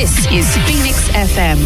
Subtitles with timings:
[0.00, 1.60] This is Phoenix FM.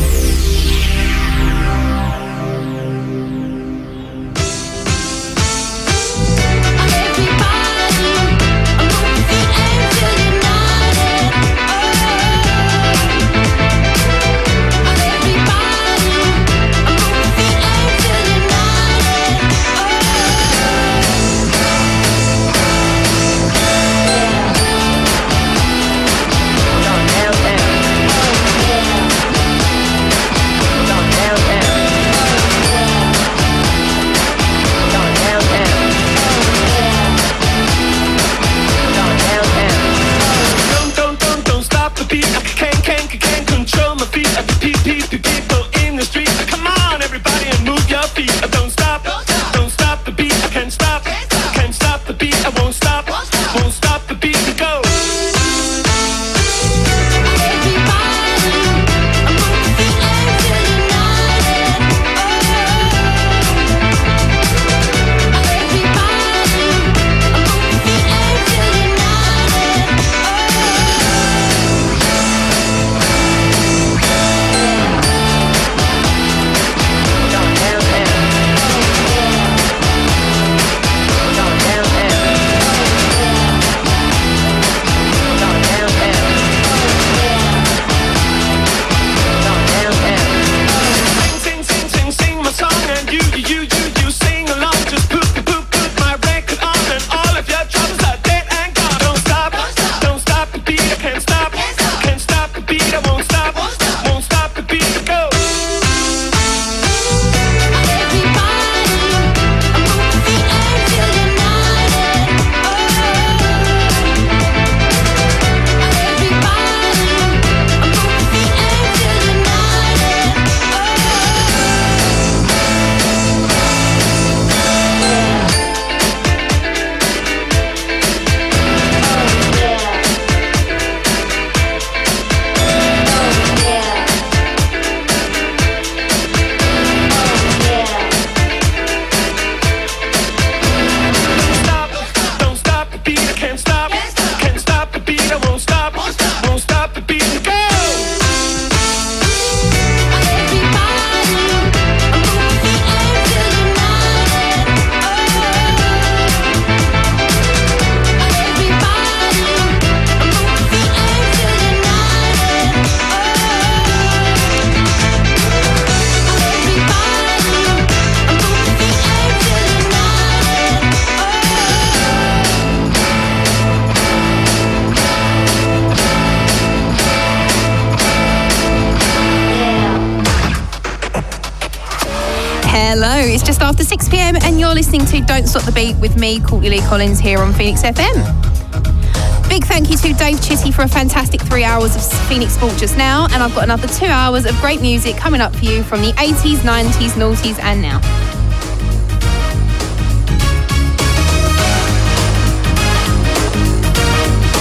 [186.00, 189.49] Don't Stop the Beat with me, Courtney Lee Collins, here on Phoenix FM.
[189.49, 192.97] Big thank you to Dave Chitty for a fantastic three hours of Phoenix Sport just
[192.97, 196.00] now, and I've got another two hours of great music coming up for you from
[196.00, 198.00] the 80s, 90s, noughties, and now.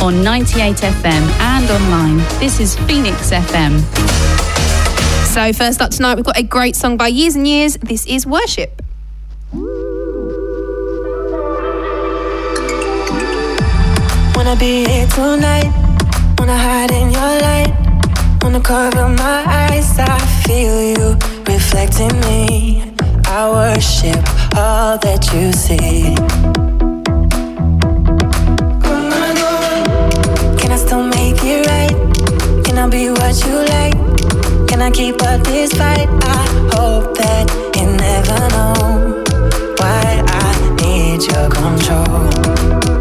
[0.06, 3.80] On 98 FM and online, this is Phoenix FM.
[5.34, 7.78] So, first up tonight, we've got a great song by Years and Years.
[7.78, 8.83] This is Worship.
[14.53, 15.72] Wanna be here tonight.
[16.38, 17.74] Wanna hide in your light.
[18.44, 19.97] Wanna cover my eyes.
[19.97, 22.94] I feel you reflecting me.
[23.25, 24.22] I worship
[24.56, 26.13] all that you see.
[30.59, 31.96] Can I still make it right?
[32.63, 33.97] Can I be what you like?
[34.68, 36.08] Can I keep up this fight?
[36.22, 39.24] I hope that you never know
[39.80, 42.93] why I need your control.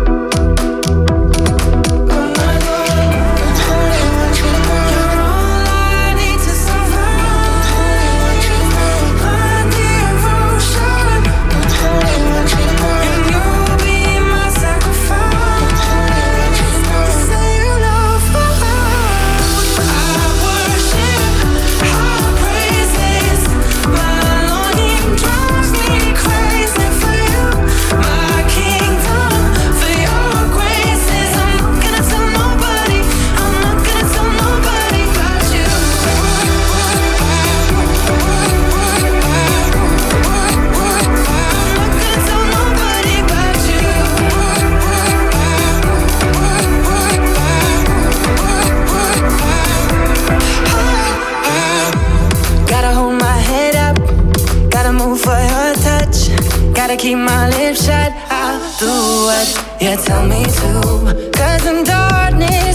[57.02, 58.12] Keep my lips shut.
[58.30, 58.92] I'll do
[59.26, 59.48] what
[59.82, 61.30] you tell me to.
[61.34, 62.71] Cause in darkness,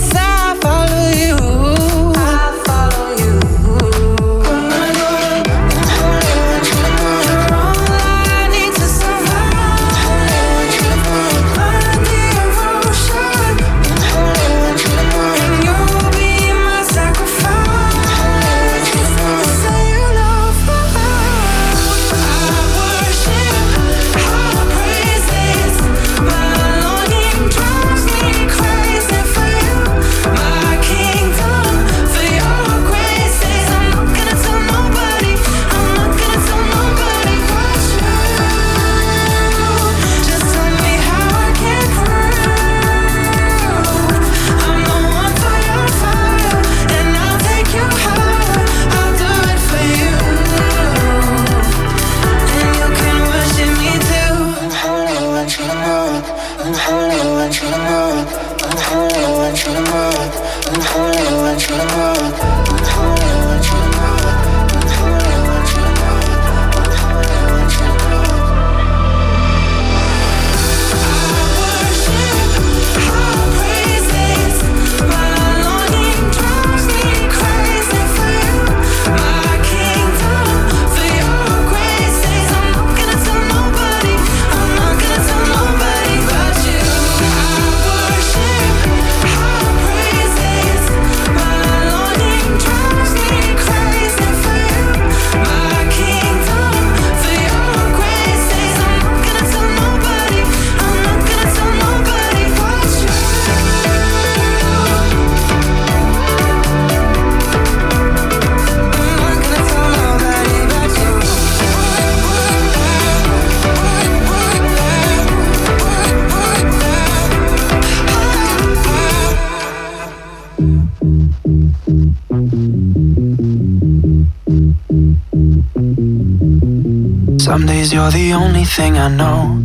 [127.65, 129.63] you're the only thing I know.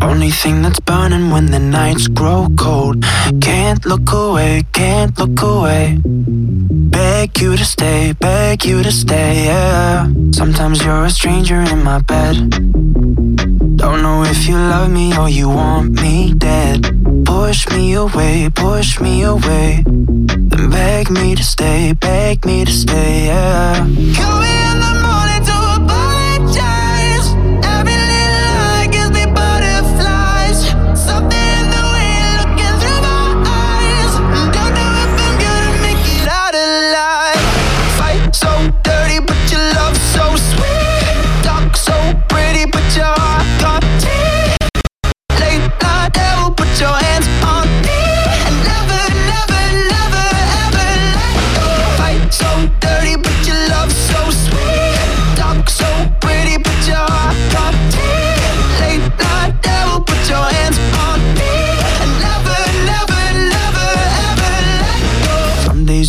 [0.00, 3.04] Only thing that's burning when the nights grow cold.
[3.42, 5.98] Can't look away, can't look away.
[6.04, 10.08] Beg you to stay, beg you to stay, yeah.
[10.32, 12.36] Sometimes you're a stranger in my bed.
[13.76, 16.80] Don't know if you love me or you want me dead.
[17.26, 19.84] Push me away, push me away.
[19.86, 23.76] Then beg me to stay, beg me to stay, yeah.
[24.16, 25.13] Call me in the morning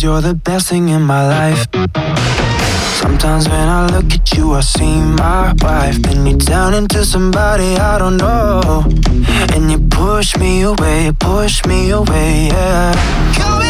[0.06, 1.66] you're the best thing in my life.
[3.02, 5.96] Sometimes when I look at you, I see my wife.
[6.00, 8.84] Then you turn into somebody I don't know.
[9.54, 13.65] And you push me away, push me away, yeah.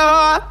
[0.00, 0.49] y'all.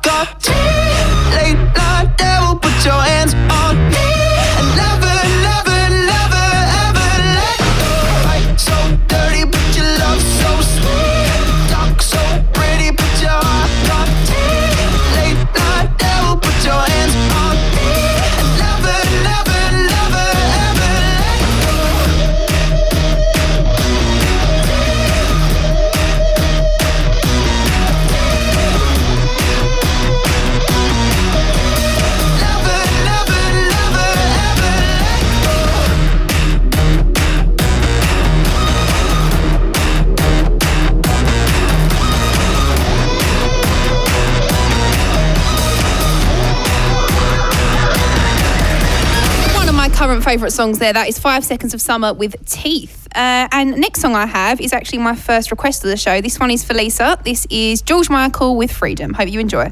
[50.30, 50.94] Favourite songs there.
[50.94, 53.08] That is Five Seconds of Summer with Teeth.
[53.16, 56.22] Uh, and next song I have is actually my first request of the show.
[56.22, 57.18] This one is for Lisa.
[57.26, 59.16] This is George Michael with Freedom.
[59.16, 59.72] Hope you enjoy.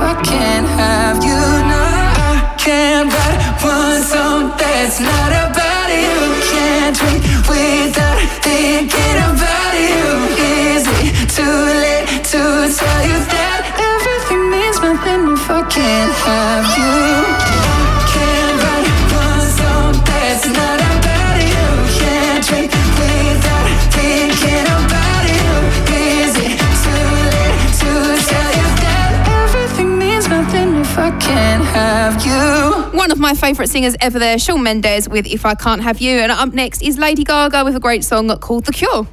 [0.00, 1.40] I can't have you.
[1.70, 1.82] No,
[2.30, 6.16] I can't write one song that's not about you.
[6.52, 10.06] Can't drink without thinking about you.
[10.38, 12.40] Is it too late to
[12.78, 16.97] tell you that everything means nothing if I can't have you?
[32.98, 36.18] One of my favourite singers ever there, Shawn Mendes with If I Can't Have You.
[36.18, 39.06] And up next is Lady Gaga with a great song called The Cure.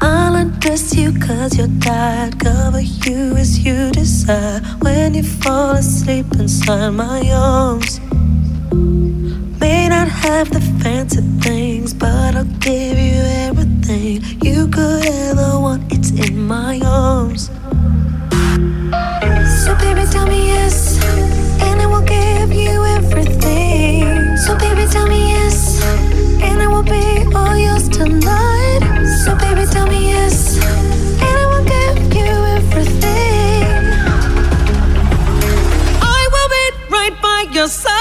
[0.00, 2.40] I'll undress you cause you're tired.
[2.40, 4.60] Cover you as you desire.
[4.80, 8.01] When you fall asleep inside my arms.
[10.22, 15.92] Have the fancy things, but I'll give you everything you could ever want.
[15.92, 17.50] It's in my arms.
[19.64, 21.02] So, baby, tell me yes,
[21.62, 24.36] and I will give you everything.
[24.36, 25.82] So, baby, tell me yes,
[26.42, 28.82] and I will be all yours tonight.
[29.24, 30.58] So, baby, tell me yes,
[31.26, 33.64] and I will give you everything.
[36.00, 36.64] I will be
[36.96, 37.91] right by your side.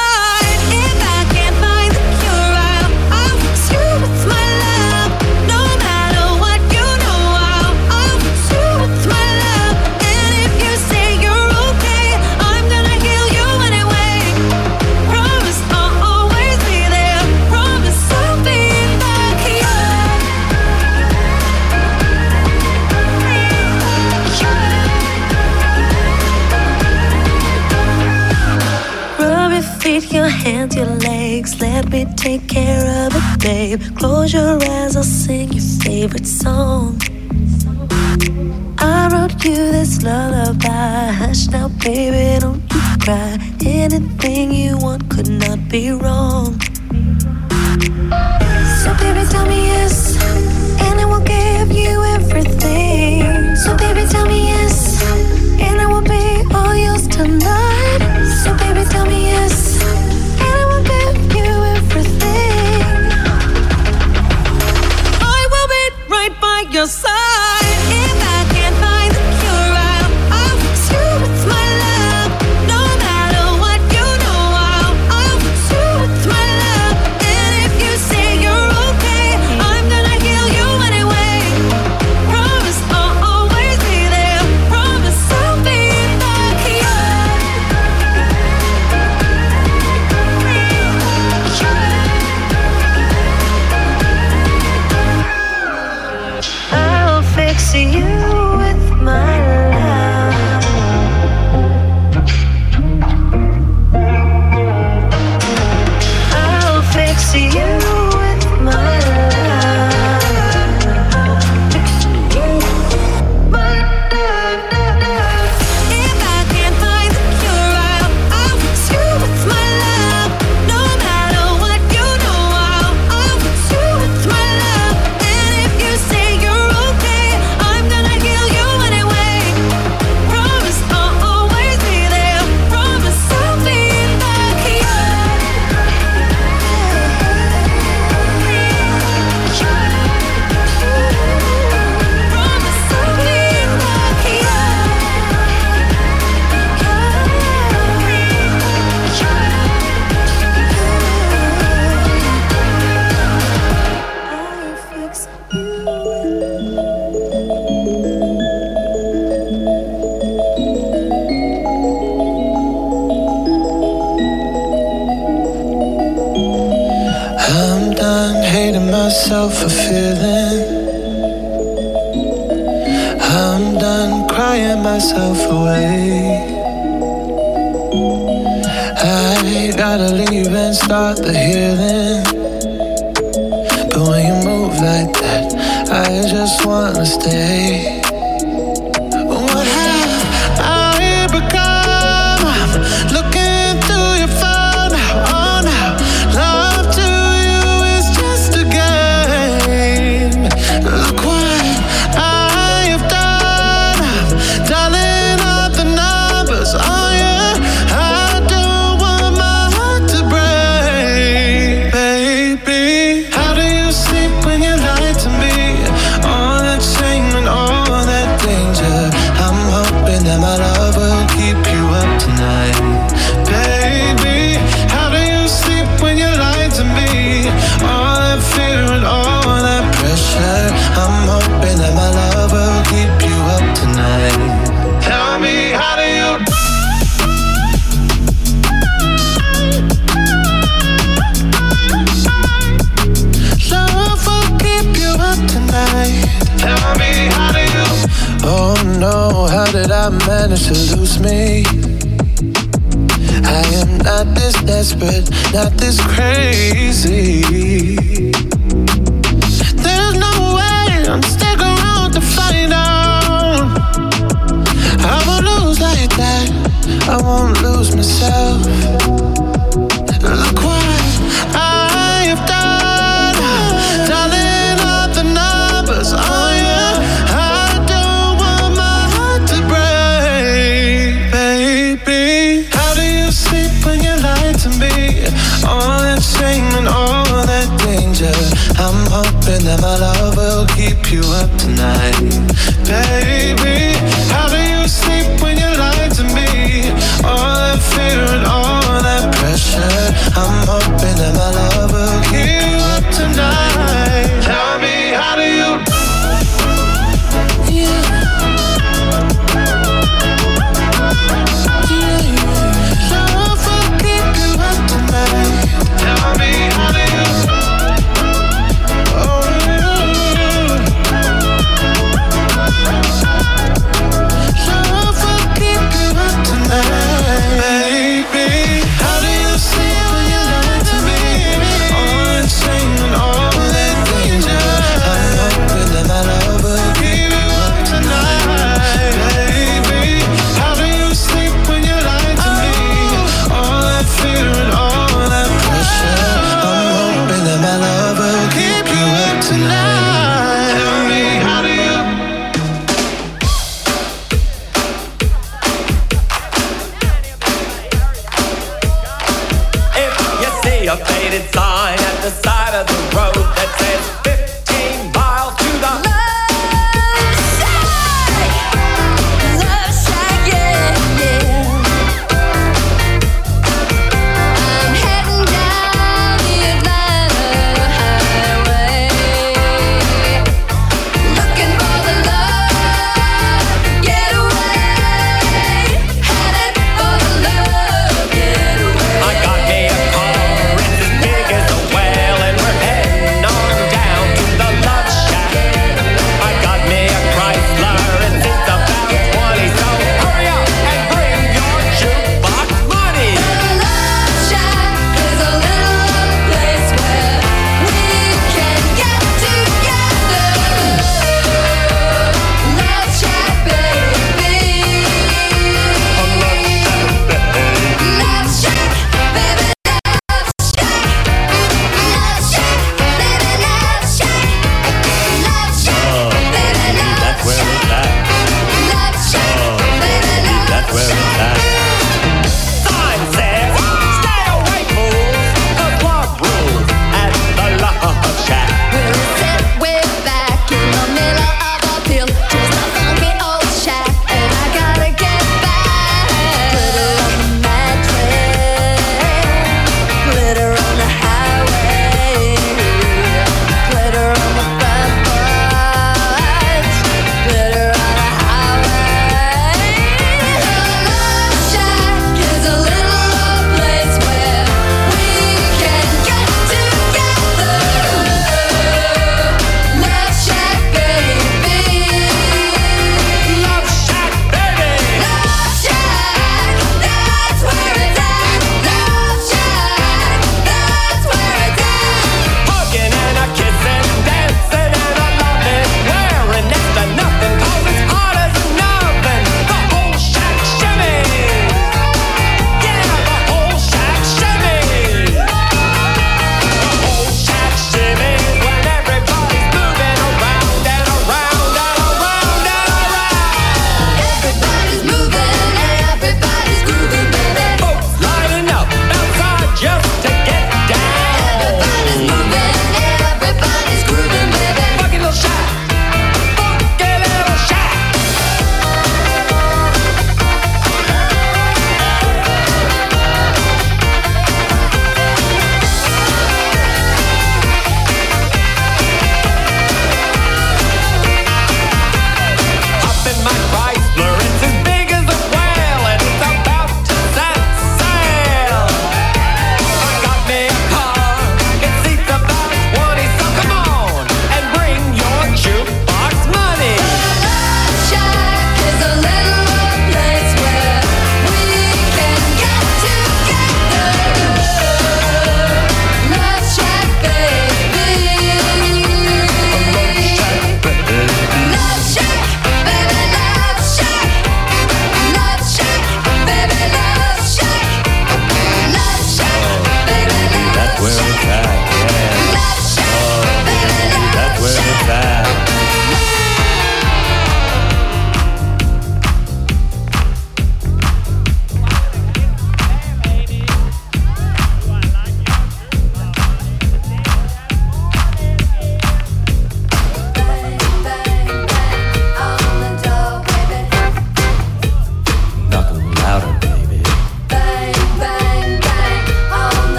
[31.91, 33.81] Me take care of it, babe.
[33.97, 36.99] Close your eyes, I'll sing your favorite song.
[38.77, 41.11] I wrote you this lullaby.
[41.11, 43.37] Hush now, baby, don't you cry.
[43.65, 46.59] Anything you want could not be wrong.
[48.81, 50.15] So, baby, tell me yes,
[50.81, 53.55] and I will give you everything.
[53.55, 55.03] So, baby, tell me yes,
[55.59, 57.70] and I will be all yours tonight.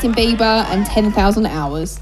[0.00, 1.98] Justin Bieber and 10,000 Hours.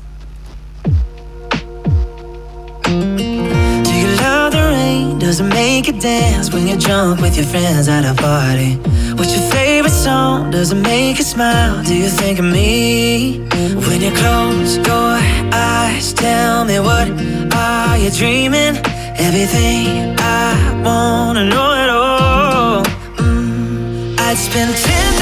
[2.85, 5.19] Do you love the rain?
[5.19, 8.75] Does it make you dance when you're drunk with your friends at a party?
[9.15, 10.51] What's your favorite song?
[10.51, 11.83] Does it make you smile?
[11.85, 13.39] Do you think of me?
[13.89, 15.17] When you close your
[15.55, 17.09] eyes, tell me what
[17.55, 18.77] are you dreaming?
[19.17, 22.85] Everything I wanna know it all.
[23.17, 25.16] Mm, I'd spend 10,000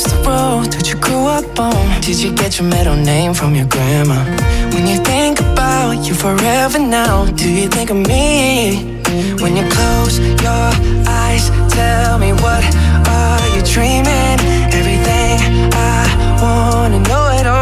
[0.00, 2.00] you the road that you grew up on?
[2.00, 4.24] Did you get your middle name from your grandma?
[4.74, 9.00] When you think about you forever now, do you think of me?
[9.42, 10.70] When you close your
[11.06, 12.64] eyes, tell me what
[13.08, 14.38] are you dreaming?
[14.80, 15.38] Everything
[15.72, 17.59] I wanna know it all.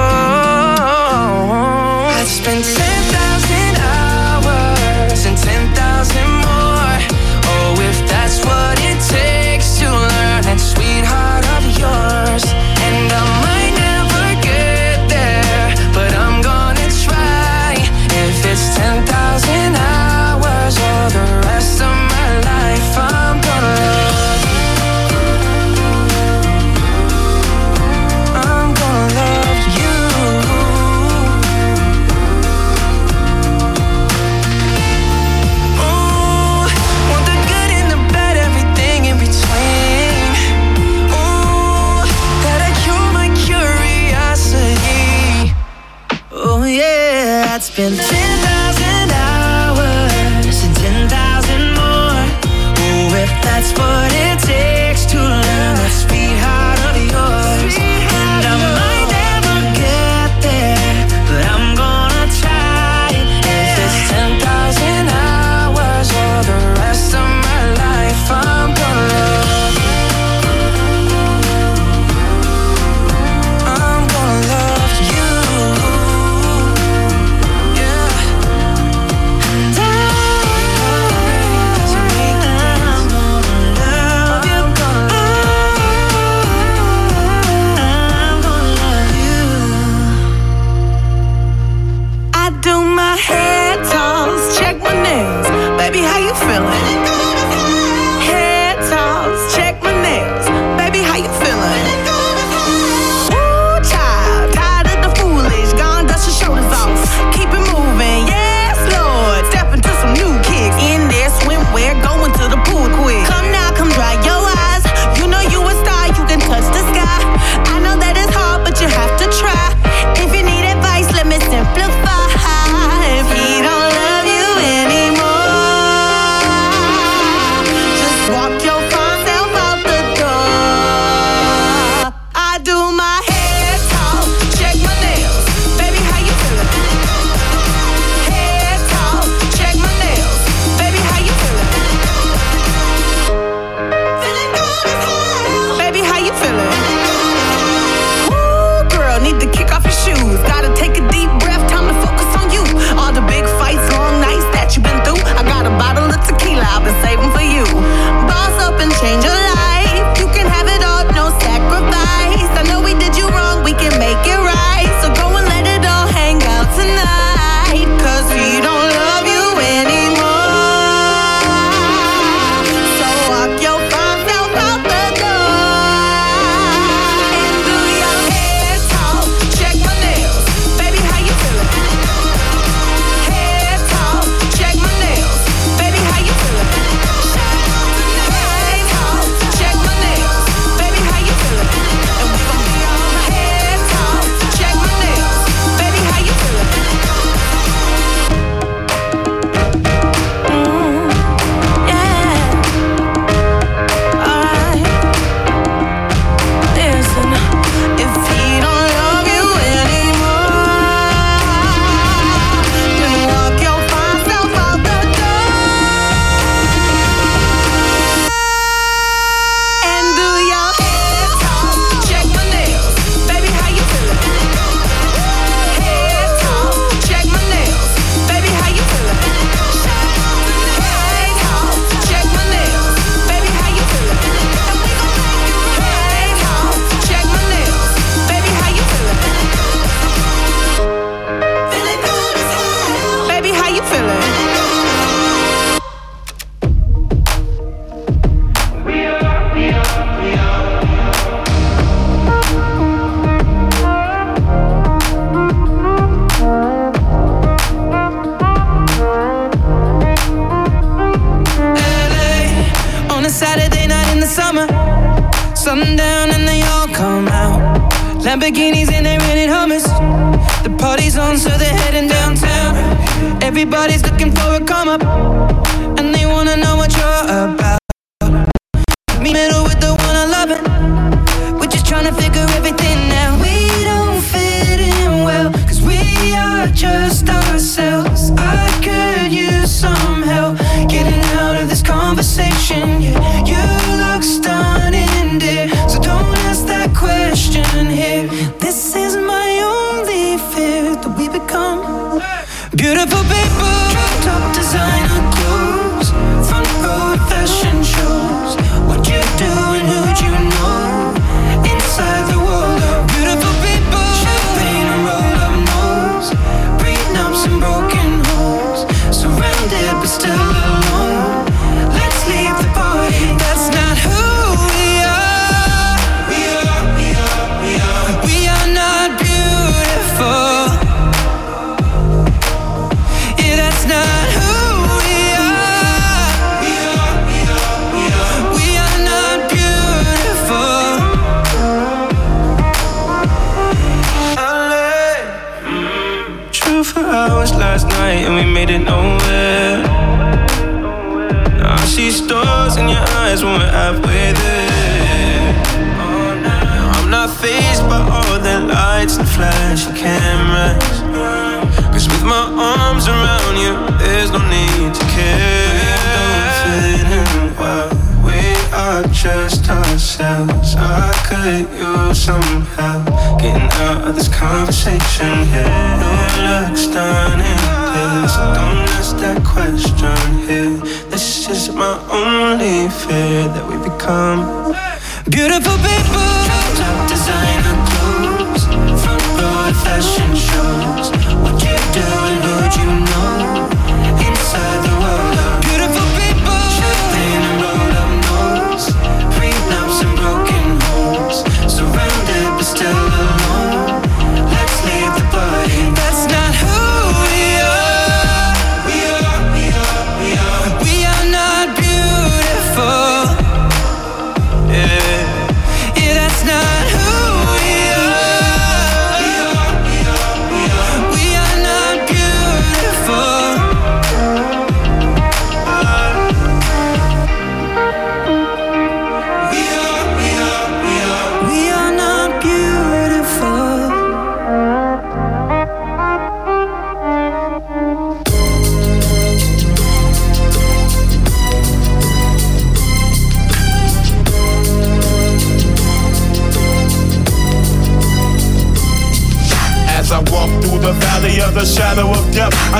[47.79, 48.18] Yeah,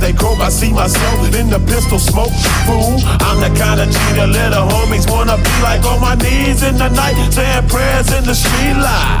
[0.00, 2.32] They croak, I see myself in the pistol smoke.
[2.66, 6.76] Fool, I'm the kind of the little homies wanna be like on my knees in
[6.78, 9.20] the night, saying prayers in the street light.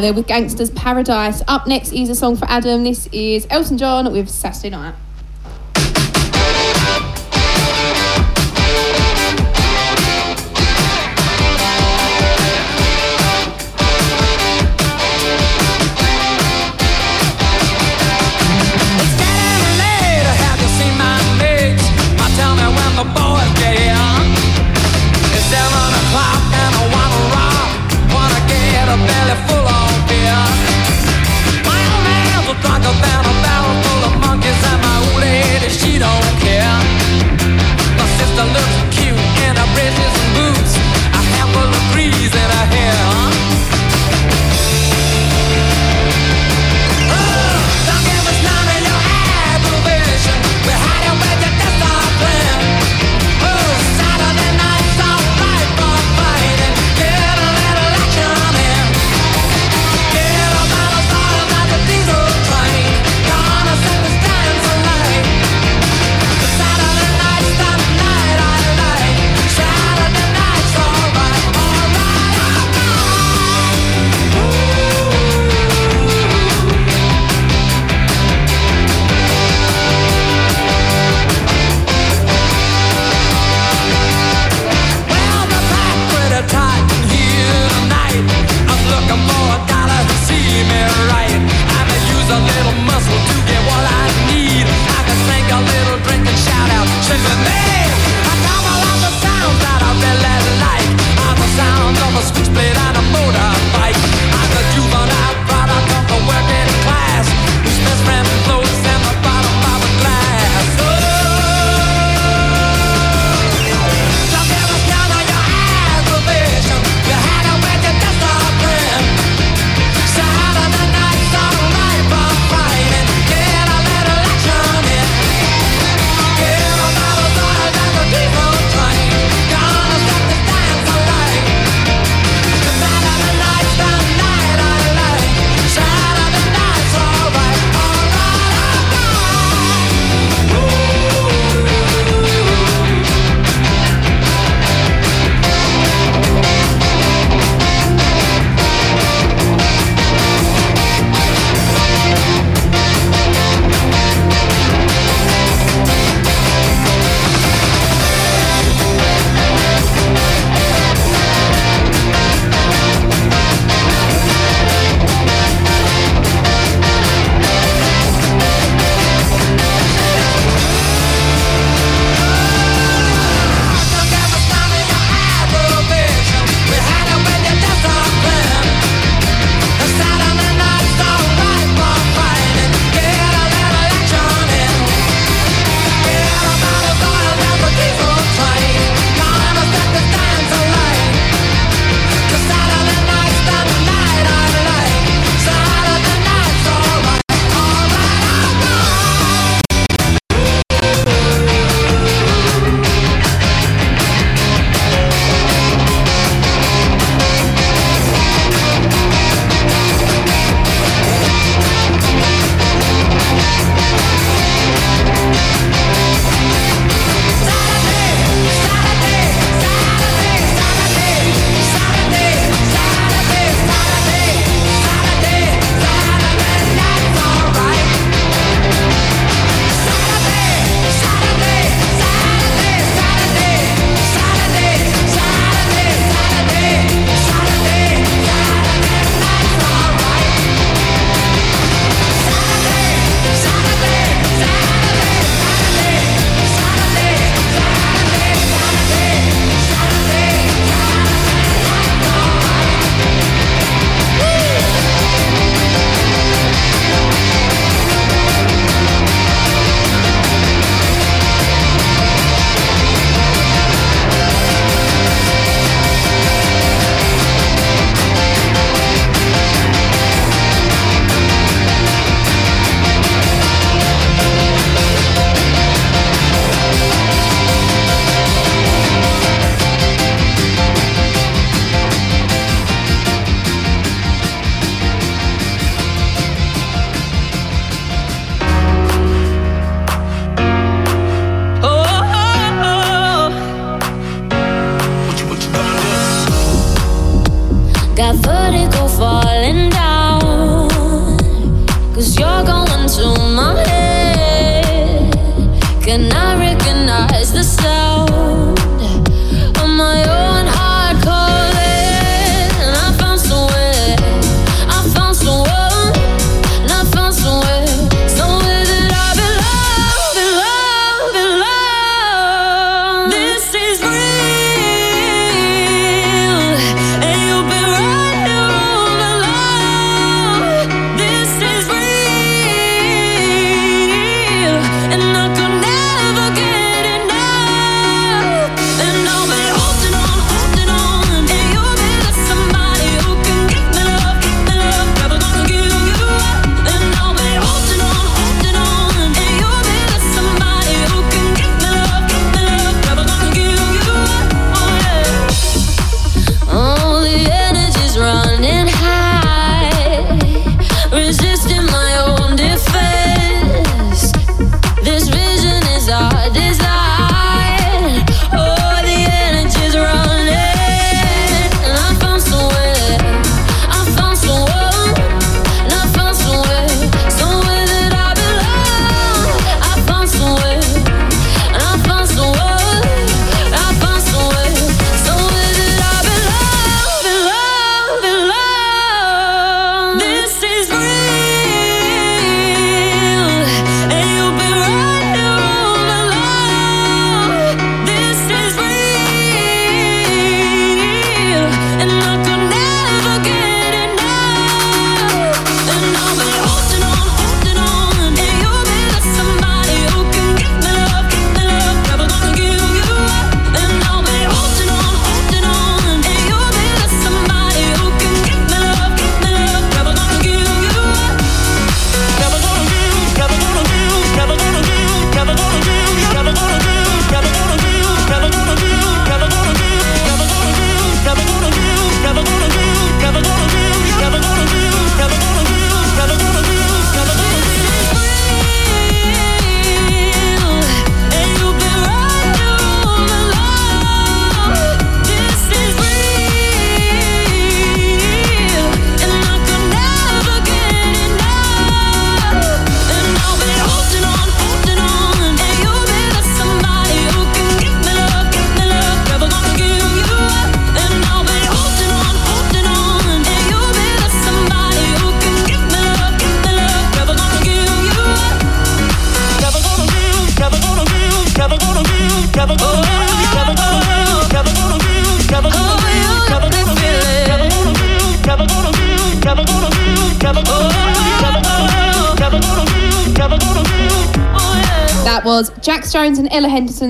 [0.00, 1.42] there with Gangsta's Paradise.
[1.46, 2.84] Up next is a song for Adam.
[2.84, 4.94] This is Elton John with Saturday Night.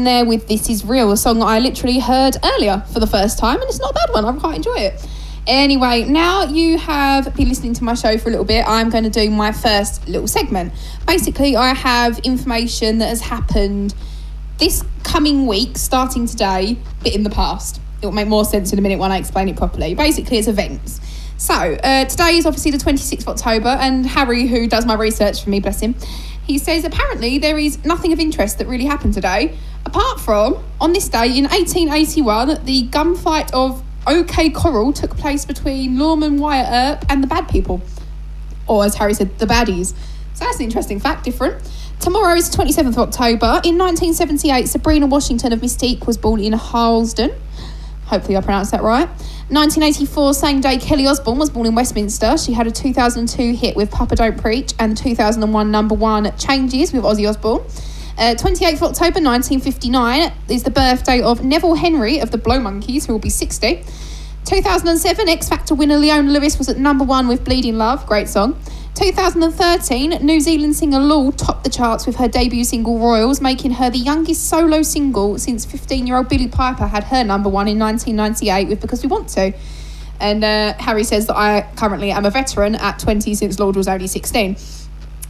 [0.02, 3.60] There with This Is Real, a song I literally heard earlier for the first time,
[3.60, 4.24] and it's not a bad one.
[4.24, 5.06] I quite enjoy it.
[5.46, 9.04] Anyway, now you have been listening to my show for a little bit, I'm going
[9.04, 10.72] to do my first little segment.
[11.06, 13.94] Basically, I have information that has happened
[14.58, 17.80] this coming week, starting today, but in the past.
[18.02, 19.94] It will make more sense in a minute when I explain it properly.
[19.94, 21.00] Basically, it's events.
[21.36, 25.44] So, uh, today is obviously the 26th of October, and Harry, who does my research
[25.44, 25.94] for me, bless him,
[26.46, 30.92] he says apparently there is nothing of interest that really happened today, apart from on
[30.92, 37.04] this day in 1881, the gunfight of OK Corral took place between Lorman Wyatt Earp
[37.10, 37.80] and the Bad People,
[38.66, 39.94] or as Harry said, the Baddies.
[40.34, 41.62] So that's an interesting fact, different.
[42.00, 43.60] Tomorrow is 27th of October.
[43.64, 47.30] In 1978, Sabrina Washington of Mis-Teeq was born in Harlesden.
[48.06, 49.08] Hopefully, I pronounced that right.
[49.48, 52.36] 1984, same day, Kelly Osbourne was born in Westminster.
[52.36, 57.04] She had a 2002 hit with Papa Don't Preach and 2001 number one Changes with
[57.04, 57.62] Ozzy Osbourne.
[58.16, 63.06] Uh, 28th of October 1959 is the birthday of Neville Henry of the Blow Monkeys,
[63.06, 63.82] who will be 60.
[64.44, 68.56] 2007, X Factor winner Leona Lewis was at number one with Bleeding Love, great song.
[68.94, 73.90] 2013, New Zealand singer Lorde topped the charts with her debut single Royals, making her
[73.90, 77.80] the youngest solo single since 15 year old Billie Piper had her number one in
[77.80, 79.52] 1998 with Because We Want To.
[80.20, 83.88] And uh, Harry says that I currently am a veteran at 20 since Lorde was
[83.88, 84.56] only 16.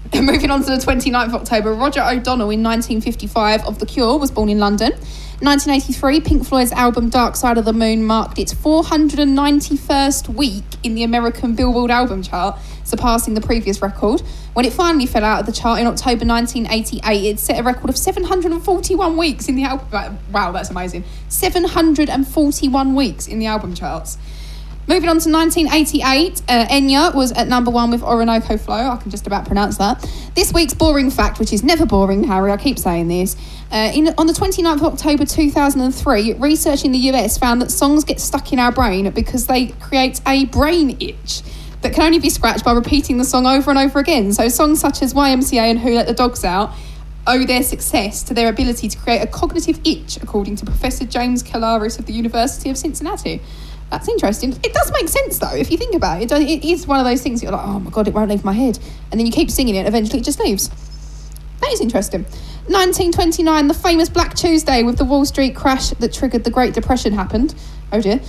[0.14, 4.30] Moving on to the 29th of October, Roger O'Donnell in 1955 of The Cure was
[4.30, 4.92] born in London.
[5.40, 11.02] 1983, Pink Floyd's album Dark Side of the Moon marked its 491st week in the
[11.02, 14.20] American Billboard album chart, surpassing the previous record.
[14.52, 17.90] When it finally fell out of the chart in October 1988, it set a record
[17.90, 20.18] of 741 weeks in the album.
[20.30, 21.04] Wow, that's amazing.
[21.28, 24.18] 741 weeks in the album charts.
[24.86, 28.90] Moving on to 1988, uh, Enya was at number one with Orinoco Flow.
[28.90, 30.06] I can just about pronounce that.
[30.34, 33.34] This week's boring fact, which is never boring, Harry, I keep saying this.
[33.72, 38.04] Uh, in, on the 29th of October 2003, research in the US found that songs
[38.04, 41.40] get stuck in our brain because they create a brain itch
[41.80, 44.34] that can only be scratched by repeating the song over and over again.
[44.34, 46.74] So songs such as YMCA and Who Let the Dogs Out
[47.26, 51.42] owe their success to their ability to create a cognitive itch, according to Professor James
[51.42, 53.40] Kellaris of the University of Cincinnati.
[53.94, 54.50] That's interesting.
[54.64, 56.32] It does make sense though, if you think about it.
[56.32, 58.52] It is one of those things you're like, oh my god, it won't leave my
[58.52, 58.76] head.
[59.12, 60.68] And then you keep singing it, eventually it just leaves.
[61.60, 62.24] That is interesting.
[62.66, 67.12] 1929, the famous Black Tuesday with the Wall Street crash that triggered the Great Depression
[67.12, 67.54] happened.
[67.92, 68.20] Oh dear.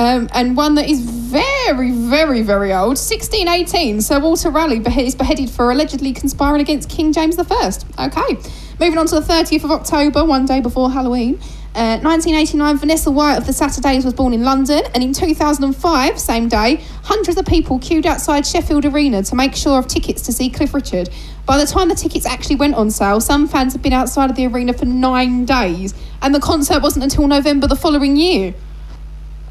[0.00, 4.00] Um, and one that is very, very, very old, 1618.
[4.00, 7.70] Sir Walter Raleigh is beheaded for allegedly conspiring against King James I.
[8.06, 8.50] Okay.
[8.80, 11.40] Moving on to the 30th of October, one day before Halloween.
[11.74, 16.48] Uh, 1989, Vanessa White of the Saturdays was born in London, and in 2005, same
[16.48, 20.48] day, hundreds of people queued outside Sheffield Arena to make sure of tickets to see
[20.48, 21.10] Cliff Richard.
[21.46, 24.36] By the time the tickets actually went on sale, some fans had been outside of
[24.36, 28.54] the arena for nine days, and the concert wasn't until November the following year.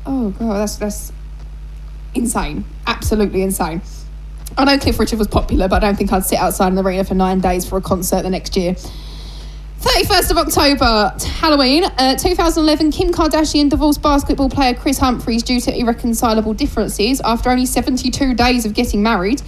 [0.06, 1.12] Oh god, that's that's
[2.16, 2.64] insane.
[2.88, 3.82] Absolutely insane.
[4.58, 7.04] I know Cliff Richard was popular, but I don't think I'd sit outside an arena
[7.04, 8.76] for nine days for a concert the next year.
[9.84, 15.78] 31st of October, Halloween, uh, 2011, Kim Kardashian divorced basketball player Kris Humphries due to
[15.78, 19.42] irreconcilable differences after only 72 days of getting married.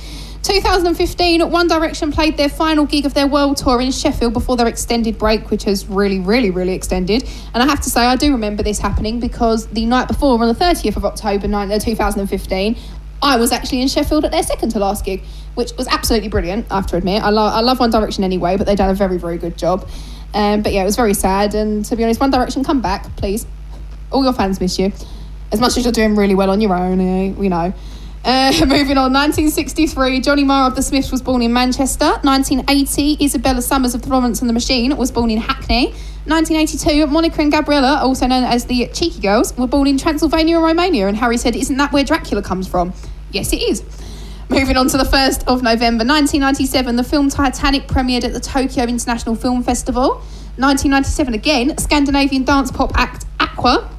[0.43, 4.67] 2015, One Direction played their final gig of their world tour in Sheffield before their
[4.67, 7.23] extended break, which has really, really, really extended.
[7.53, 10.47] And I have to say, I do remember this happening because the night before, on
[10.49, 12.75] the 30th of October, nine- uh, 2015,
[13.21, 15.23] I was actually in Sheffield at their second to last gig,
[15.55, 17.23] which was absolutely brilliant, I have to admit.
[17.23, 19.87] I, lo- I love One Direction anyway, but they've done a very, very good job.
[20.35, 21.55] Um, but yeah, it was very sad.
[21.55, 23.47] And to be honest, One Direction, come back, please.
[24.11, 24.91] All your fans miss you.
[25.51, 27.73] As much as you're doing really well on your own, we know.
[28.25, 32.05] Uh, moving on, 1963, Johnny Marr of the Smiths was born in Manchester.
[32.23, 35.93] 1980, Isabella Summers of Florence and the Machine was born in Hackney.
[36.25, 41.07] 1982, Monica and Gabriella, also known as the Cheeky Girls, were born in Transylvania, Romania.
[41.07, 42.93] And Harry said, Isn't that where Dracula comes from?
[43.31, 43.83] Yes, it is.
[44.47, 48.83] Moving on to the 1st of November 1997, the film Titanic premiered at the Tokyo
[48.83, 50.21] International Film Festival.
[50.57, 53.89] 1997 again, Scandinavian dance pop act Aqua,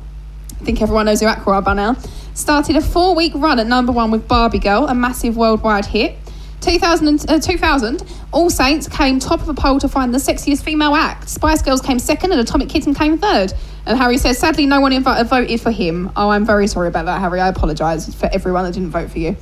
[0.61, 1.97] I think everyone knows who Aqua are by now,
[2.35, 6.17] started a four week run at number one with Barbie Girl, a massive worldwide hit.
[6.61, 8.03] 2000, uh, 2000,
[8.33, 11.29] All Saints came top of a poll to find the sexiest female act.
[11.29, 13.53] Spice Girls came second and Atomic Kitten came third.
[13.87, 16.11] And Harry says, sadly, no one invi- voted for him.
[16.17, 17.41] Oh, I'm very sorry about that, Harry.
[17.41, 19.37] I apologise for everyone that didn't vote for you.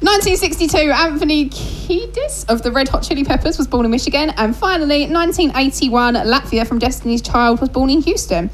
[0.00, 4.30] 1962, Anthony Kiedis of the Red Hot Chili Peppers was born in Michigan.
[4.36, 8.50] And finally, 1981, LaTavia from Destiny's Child was born in Houston.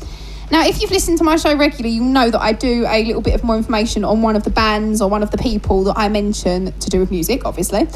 [0.51, 3.23] Now, if you've listened to my show regularly, you know that I do a little
[3.23, 5.97] bit of more information on one of the bands or one of the people that
[5.97, 7.87] I mention to do with music, obviously.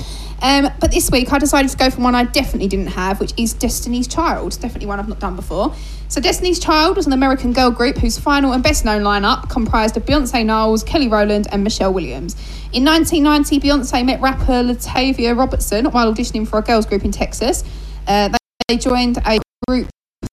[0.40, 3.32] Um, but this week, I decided to go for one I definitely didn't have, which
[3.36, 4.52] is Destiny's Child.
[4.60, 5.74] Definitely one I've not done before.
[6.06, 9.96] So, Destiny's Child was an American girl group whose final and best known lineup comprised
[9.96, 12.36] of Beyonce Knowles, Kelly Rowland, and Michelle Williams.
[12.72, 17.64] In 1990, Beyonce met rapper LaTavia Robertson while auditioning for a girls group in Texas.
[18.06, 18.36] Uh, they-
[18.68, 19.88] they joined a group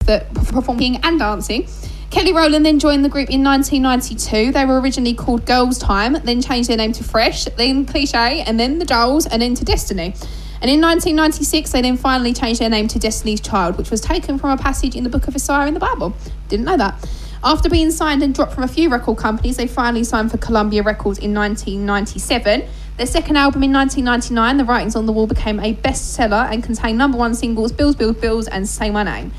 [0.06, 1.68] that performing and dancing.
[2.12, 4.52] Kelly Rowland then joined the group in 1992.
[4.52, 8.60] They were originally called Girls Tyme, then changed their name to Fresh, then Cliche, and
[8.60, 10.14] then The Dolls, and then to Destiny.
[10.62, 14.38] And in 1996, they then finally changed their name to Destiny's Child, which was taken
[14.38, 16.14] from a passage in the book of Isaiah in the Bible.
[16.50, 17.10] Didn't know that.
[17.46, 20.84] After being signed and dropped from a few record companies, they finally signed for Columbia
[20.84, 22.68] Records in 1997.
[22.98, 26.98] Their second album in 1999, The Writings on the Wall, became a bestseller and contained
[26.98, 29.32] number one singles Bills, Bills, Bills, and Say My Name.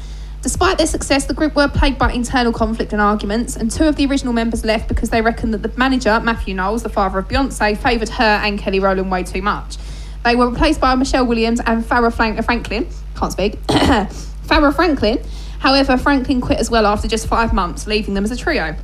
[0.43, 3.95] Despite their success, the group were plagued by internal conflict and arguments, and two of
[3.95, 7.29] the original members left because they reckoned that the manager, Matthew Knowles, the father of
[7.29, 9.77] Beyonce, favoured her and Kelly Rowland way too much.
[10.25, 12.89] They were replaced by Michelle Williams and Farrah Frank- uh, Franklin.
[13.17, 13.61] Can't speak.
[13.69, 15.21] Farrah Franklin.
[15.61, 18.75] However, Franklin quit as well after just five months, leaving them as a trio.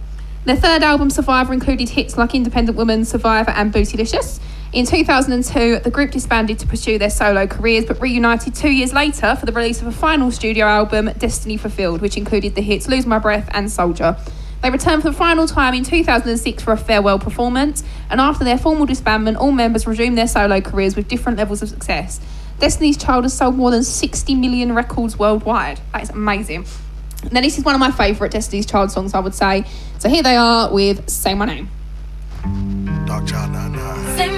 [0.45, 4.39] Their third album, Survivor, included hits like Independent Woman, Survivor, and Bootylicious.
[4.71, 9.35] In 2002, the group disbanded to pursue their solo careers, but reunited two years later
[9.35, 13.07] for the release of a final studio album, Destiny Fulfilled, which included the hits Lose
[13.07, 14.19] My Breath and Soldier.
[14.63, 18.59] They returned for the final time in 2006 for a farewell performance, and after their
[18.59, 22.21] formal disbandment, all members resumed their solo careers with different levels of success.
[22.59, 25.81] Destiny's Child has sold more than 60 million records worldwide.
[25.93, 26.67] That is amazing.
[27.33, 29.65] Now, this is one of my favourite Destiny's Child songs, I would say.
[29.99, 31.71] So here they are with Say My Name.
[33.07, 34.38] Darkchild 99.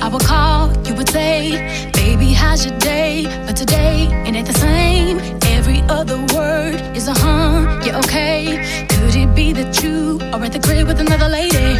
[0.00, 3.24] I would call, you would say, baby, how's your day?
[3.46, 5.18] But today, it ain't the same.
[5.42, 8.86] Every other word is a huh, yeah, okay.
[8.88, 11.74] Could it be that you are at the crib with another lady?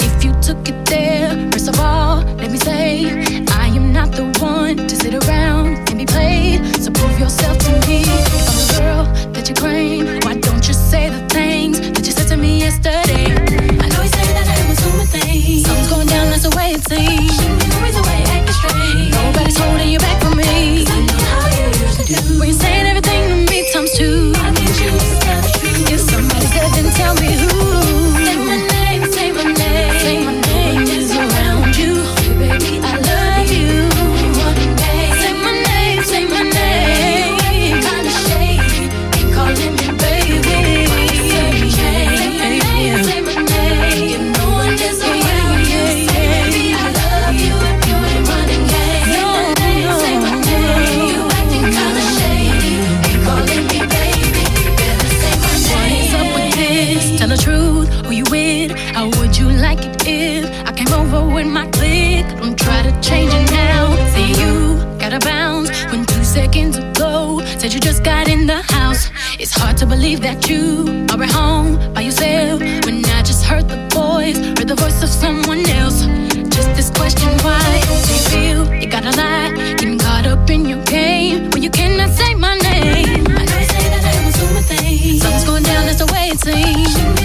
[0.00, 4.26] If you took it there, first of all, let me say, I am not the
[4.40, 6.64] one to sit around and be played.
[6.82, 8.04] So prove yourself to me.
[8.48, 9.04] I'm the girl
[9.34, 13.49] that you claim, why don't you say the things that you said to me yesterday?
[16.40, 17.36] That's the way it seems.
[17.82, 19.12] Reason why you're acting strange.
[19.12, 20.84] Nobody's holding you back from me.
[20.86, 22.38] I know how you used to do.
[22.38, 24.32] When you're saying everything to me times two.
[24.36, 25.92] I need you to tell the truth.
[25.92, 27.39] If somebody's dead, then tell me
[69.42, 73.70] It's hard to believe that you are at home by yourself when I just heard
[73.70, 76.04] the voice, heard the voice of someone else.
[76.54, 79.54] Just this question, why do you feel you gotta lie?
[79.78, 83.26] Getting caught up in your game when you cannot say my name.
[83.28, 85.22] I know you say that I was doing things.
[85.22, 87.19] Something's going down, that's the way it seems.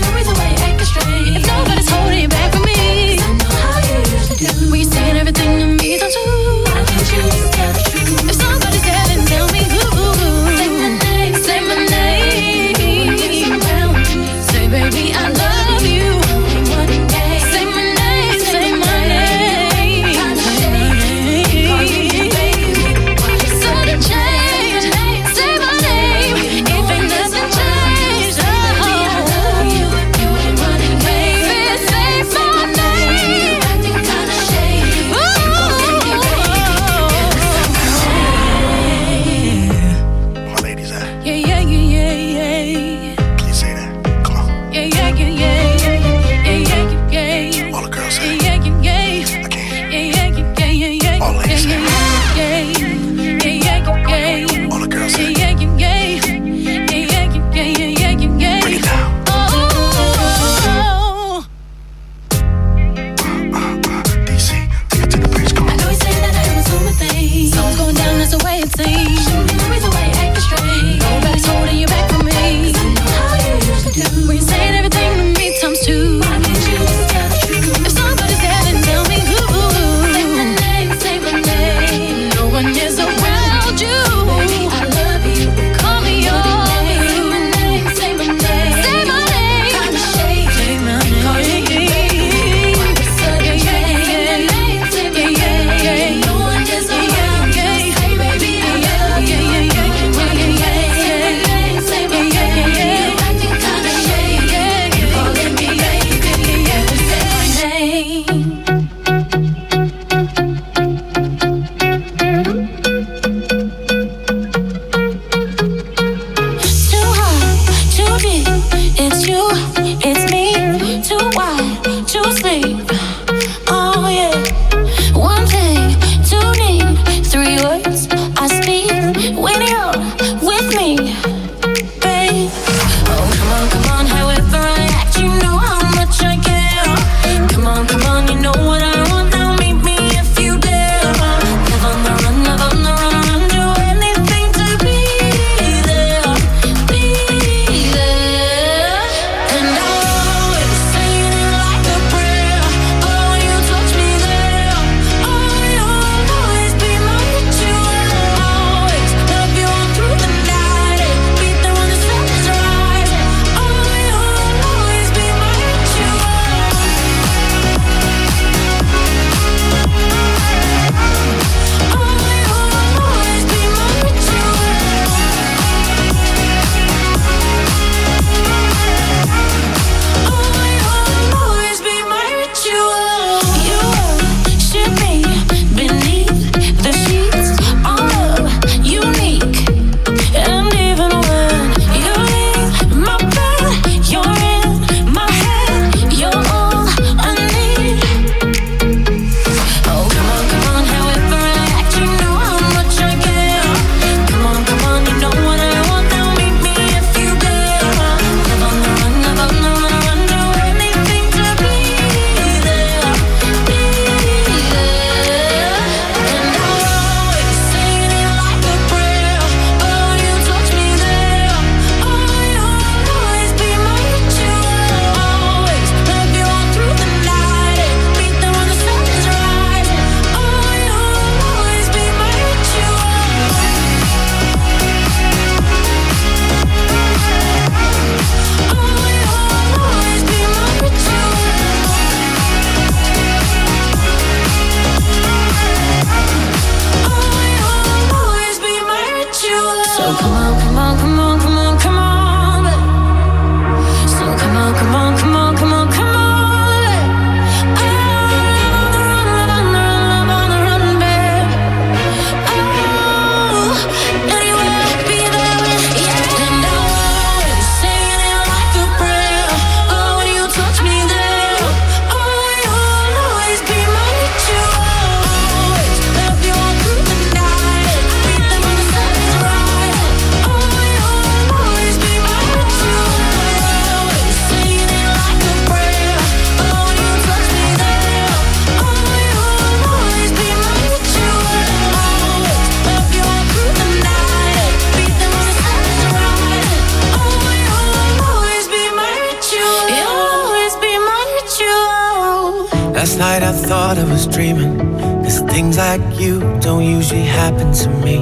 [305.56, 308.18] Things like you don't usually happen to me.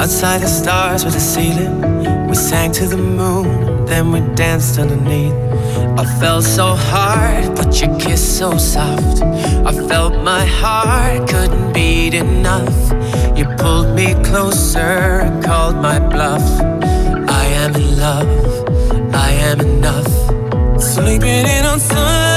[0.00, 1.74] Outside the stars with the ceiling,
[2.26, 5.34] we sang to the moon, then we danced underneath.
[6.02, 9.20] I felt so hard, but your kiss so soft.
[9.70, 12.78] I felt my heart couldn't beat enough.
[13.36, 15.04] You pulled me closer,
[15.44, 16.46] called my bluff.
[17.42, 18.32] I am in love,
[19.14, 20.12] I am enough.
[20.80, 22.29] Sleeping in on Sunday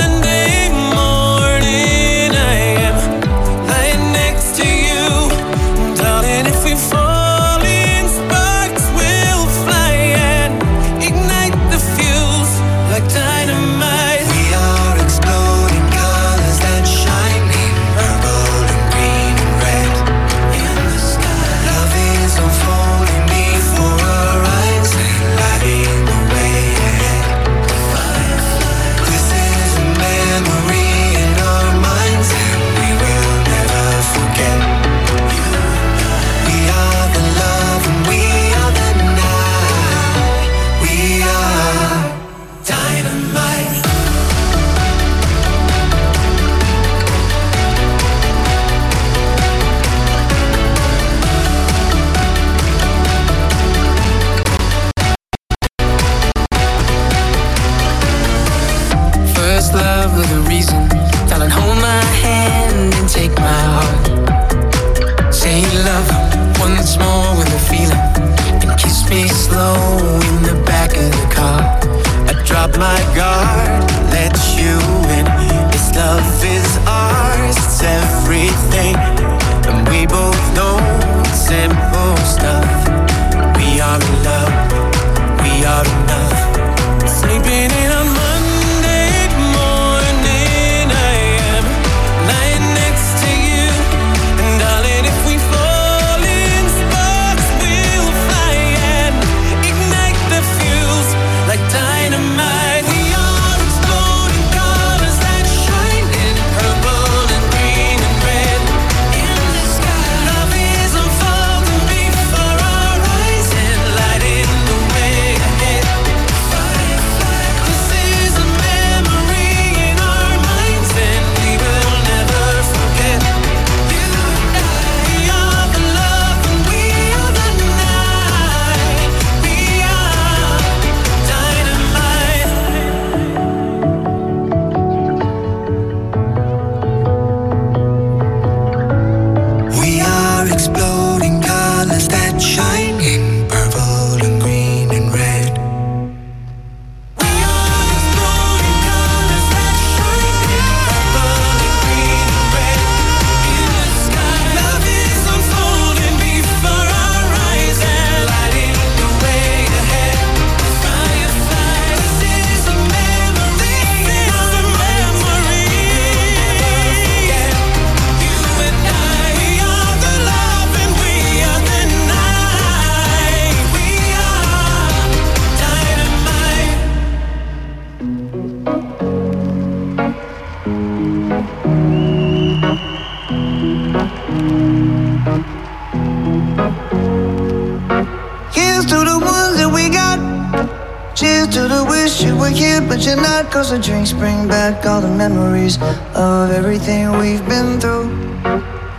[193.53, 195.77] Cause the drinks bring back all the memories
[196.15, 198.09] of everything we've been through.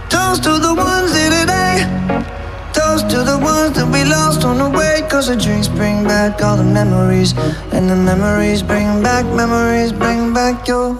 [0.08, 1.82] Toast to the ones here today.
[2.72, 5.02] Toast to the ones that we lost on the way.
[5.10, 7.34] Cause the drinks bring back all the memories.
[7.72, 10.94] And the memories bring back, memories bring back your.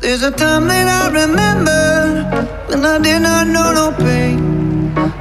[0.00, 2.26] There's a time that I remember
[2.70, 4.38] when I did not know no pain.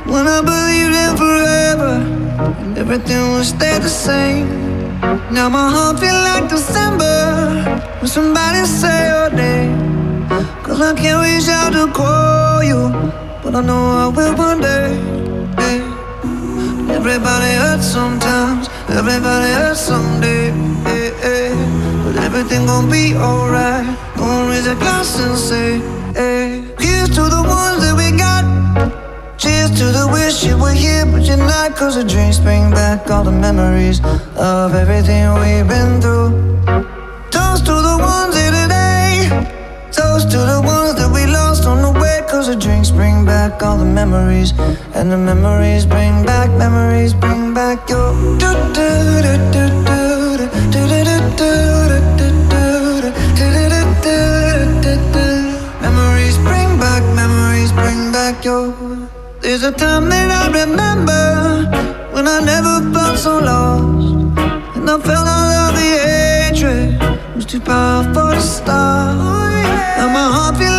[0.09, 1.93] When I believed in forever
[2.63, 4.49] and everything would stay the same.
[5.31, 7.08] Now my heart feel like December
[7.99, 10.27] when somebody say your name.
[10.63, 12.89] Cause I can't reach out to call you,
[13.43, 14.95] but I know I will one day.
[15.57, 16.95] yeah.
[16.97, 20.47] Everybody hurts sometimes, everybody hurts someday.
[20.85, 22.03] yeah, yeah.
[22.03, 23.85] But everything gon' be alright.
[24.17, 25.79] Gonna raise a glass and say,
[26.13, 26.63] hey.
[26.79, 28.43] Here's to the ones that we got.
[29.37, 31.75] Cheers to the wish you were here, but you're not.
[31.75, 34.01] Cause the drinks bring back all the memories
[34.35, 36.58] of everything we've been through.
[42.99, 44.51] bring back all the memories,
[44.93, 48.11] and the memories bring back memories, bring back your.
[55.85, 58.67] Memories bring back memories, bring back your.
[59.41, 61.23] There's a time that I remember
[62.13, 64.35] when I never felt so lost,
[64.75, 66.87] and I felt all of the hatred
[67.35, 69.15] was too powerful to stop.
[69.97, 70.78] Now my heart feels.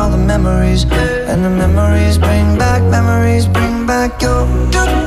[0.00, 4.99] all the memories, and the memories bring back memories, bring back your.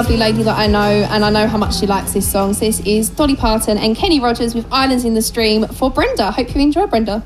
[0.00, 0.78] lovely lady that I know,
[1.10, 2.54] and I know how much she likes this song.
[2.54, 6.30] So this is Dolly Parton and Kenny Rogers with Islands in the Stream for Brenda.
[6.30, 7.22] Hope you enjoy, Brenda.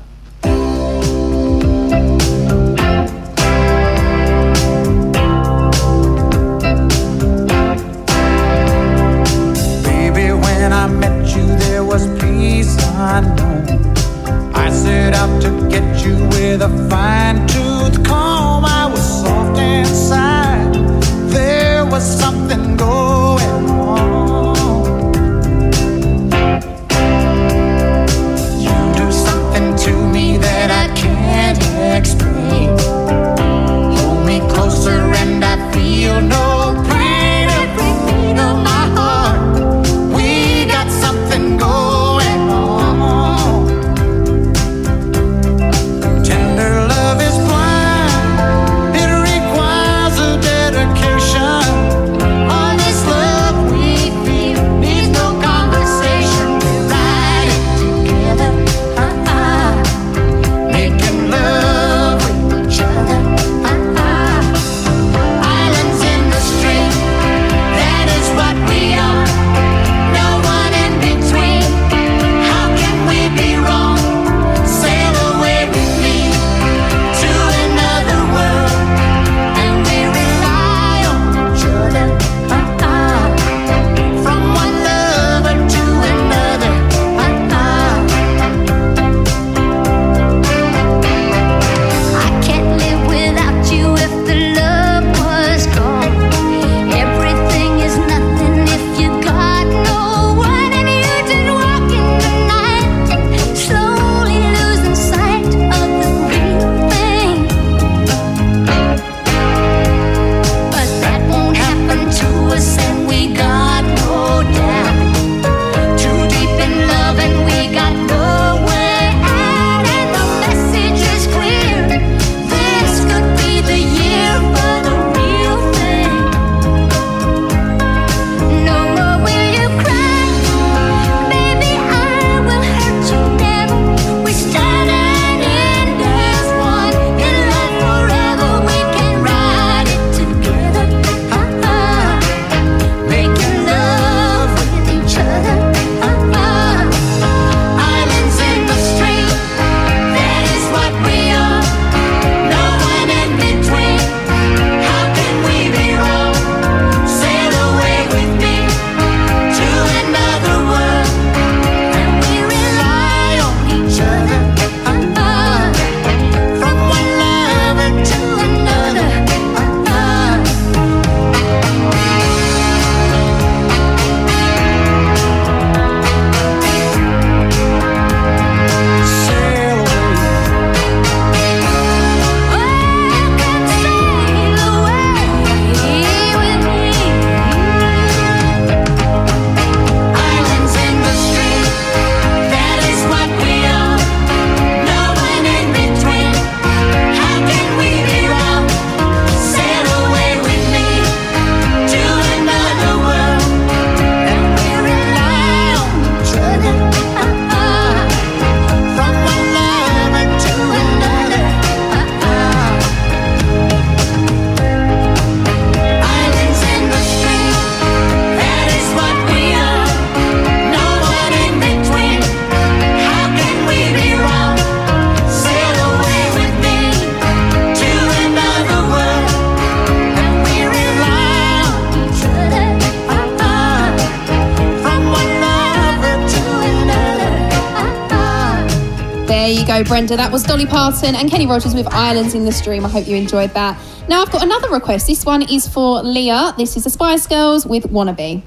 [239.95, 240.17] Brenda.
[240.17, 242.83] That was Dolly Parton and Kenny Rogers with Islands in the Stream.
[242.83, 243.79] I hope you enjoyed that.
[244.09, 245.07] Now I've got another request.
[245.07, 246.53] This one is for Leah.
[246.57, 248.41] This is the Spice Girls with Wannabe.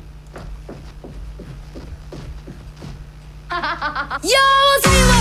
[4.22, 5.17] Yo,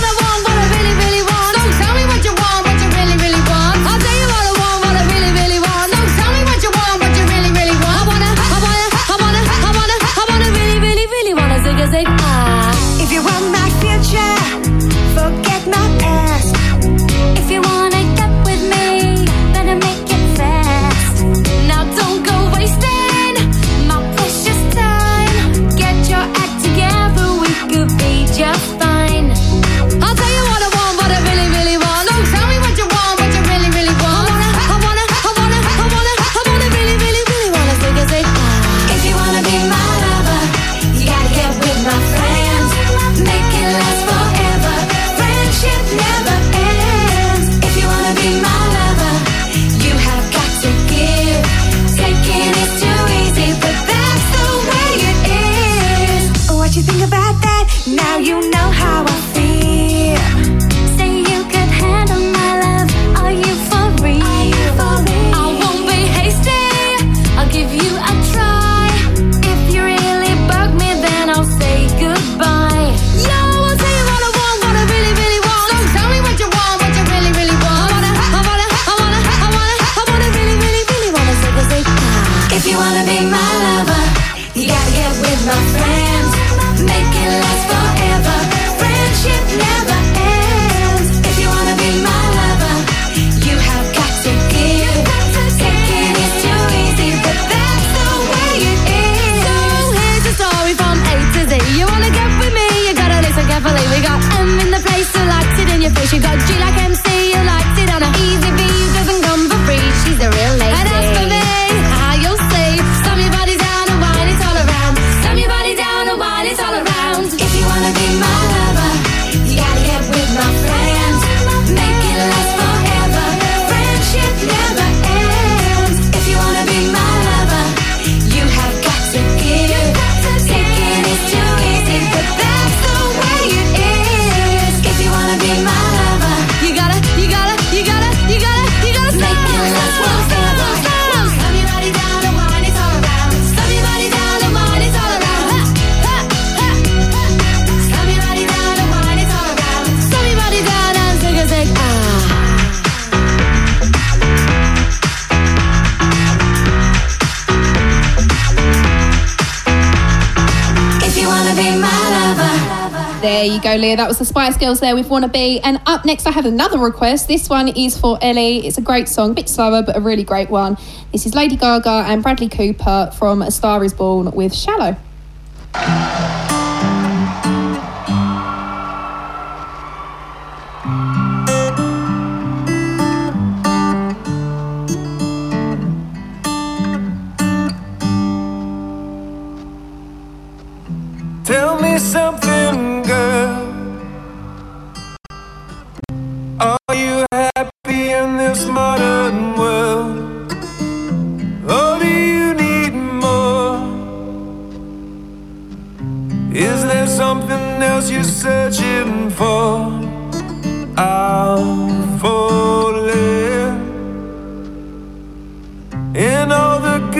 [163.58, 163.96] you go, Leah.
[163.96, 165.60] That was the Spice Girls there with Wannabe.
[165.64, 167.26] And up next, I have another request.
[167.26, 168.64] This one is for Ellie.
[168.66, 170.76] It's a great song, a bit slower, but a really great one.
[171.12, 174.96] This is Lady Gaga and Bradley Cooper from A Star is Born with Shallow.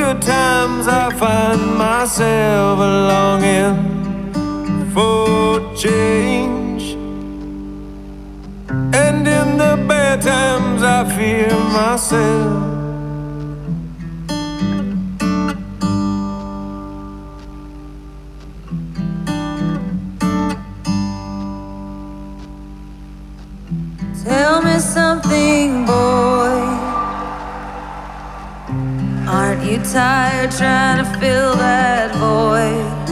[0.09, 3.77] Good times, I find myself longing
[4.95, 6.95] for change.
[9.05, 12.68] And in the bad times, I fear myself.
[29.93, 33.09] Tired trying to fill that void?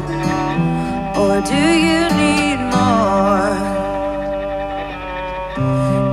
[1.16, 3.57] Or do you need more?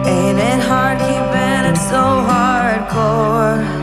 [0.08, 3.83] Ain't it hard keeping it so hardcore?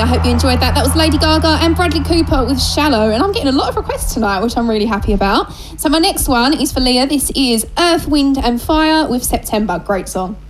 [0.00, 0.74] I hope you enjoyed that.
[0.74, 3.10] That was Lady Gaga and Bradley Cooper with Shallow.
[3.10, 5.52] And I'm getting a lot of requests tonight, which I'm really happy about.
[5.76, 7.06] So my next one is for Leah.
[7.06, 9.78] This is Earth, Wind and Fire with September.
[9.78, 10.41] Great song.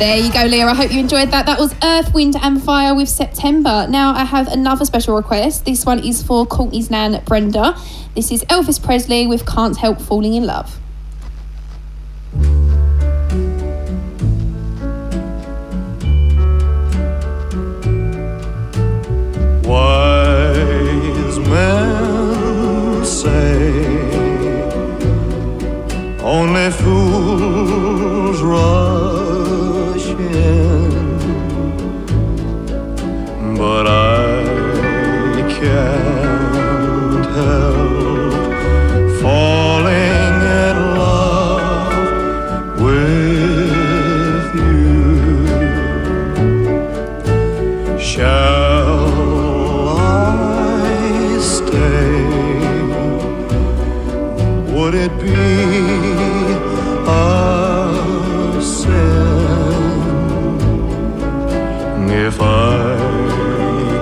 [0.00, 0.64] There you go, Leah.
[0.64, 1.44] I hope you enjoyed that.
[1.44, 3.86] That was Earth, Wind and Fire with September.
[3.86, 5.66] Now I have another special request.
[5.66, 7.76] This one is for Courtney's nan, Brenda.
[8.14, 10.80] This is Elvis Presley with Can't Help Falling in Love.
[54.90, 55.30] Would it be
[57.06, 58.90] a sin
[62.10, 62.98] if I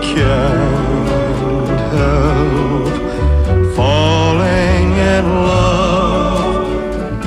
[0.01, 2.89] can't help
[3.77, 6.65] falling in love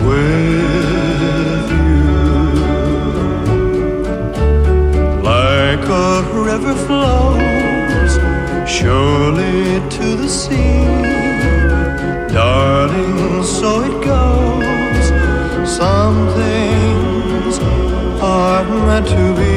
[0.10, 2.02] with you
[5.22, 8.14] like a river flows
[8.68, 10.81] surely to the sea.
[19.06, 19.51] To be.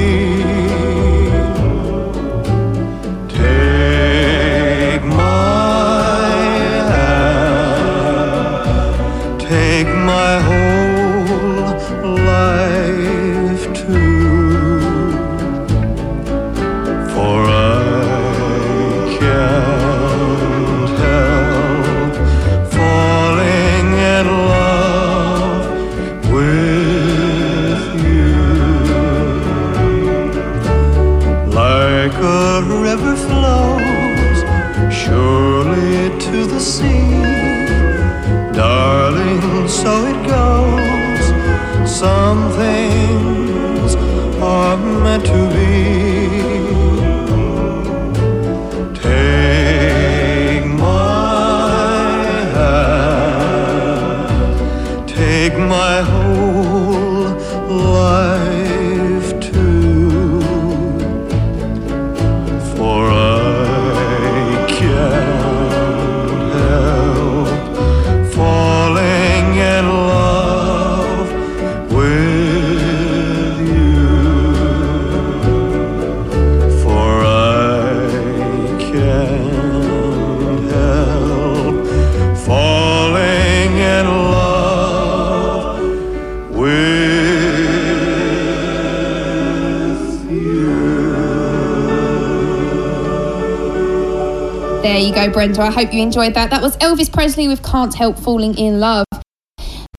[95.52, 95.62] Brenda.
[95.62, 96.50] I hope you enjoyed that.
[96.50, 99.04] That was Elvis Presley with Can't Help Falling in Love.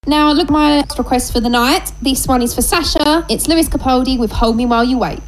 [0.08, 1.92] Now, look, my next request for the night.
[2.02, 3.26] This one is for Sasha.
[3.30, 5.20] It's Lewis Capaldi with Hold Me While You Wait.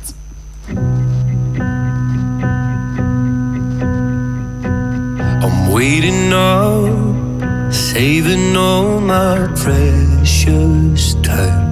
[5.43, 11.67] I'm waiting up, saving all my precious time.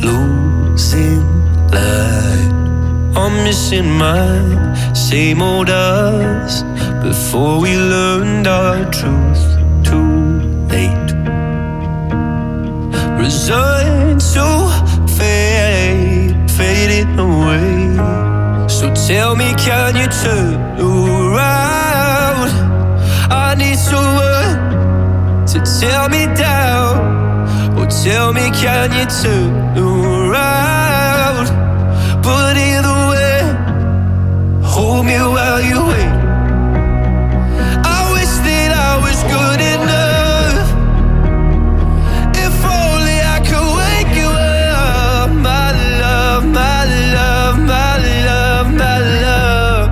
[0.00, 1.22] Losing
[1.70, 2.50] light,
[3.16, 4.63] I'm missing my
[5.10, 6.62] same old us
[7.02, 9.44] before we learned our truth
[9.84, 10.40] too
[10.72, 11.10] late.
[13.20, 14.48] Resigned to
[15.16, 17.96] fade, fading away.
[18.66, 22.48] So tell me, can you turn around?
[23.30, 24.56] I need someone
[25.52, 27.78] to tear me down.
[27.78, 30.73] Or tell me, can you turn around?
[35.04, 36.12] Me while you wait.
[37.96, 40.68] I wish that I was good enough.
[42.46, 45.68] If only I could wake you up, my
[46.00, 46.84] love, my
[47.16, 47.92] love, my
[48.28, 49.88] love, my love.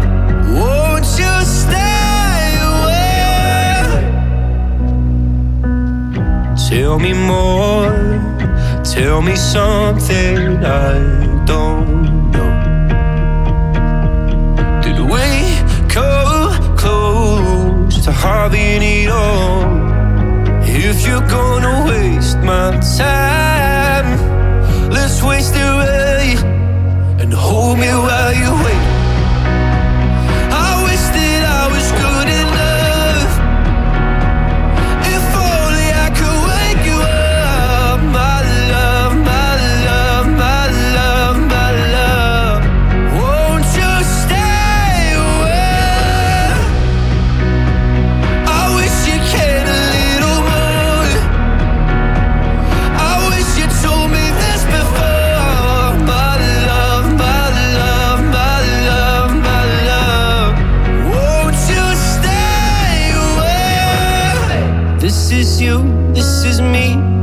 [0.57, 3.93] Won't you stay away?
[6.69, 7.93] Tell me more.
[8.83, 11.22] Tell me something I
[21.13, 23.22] you're gonna waste my time,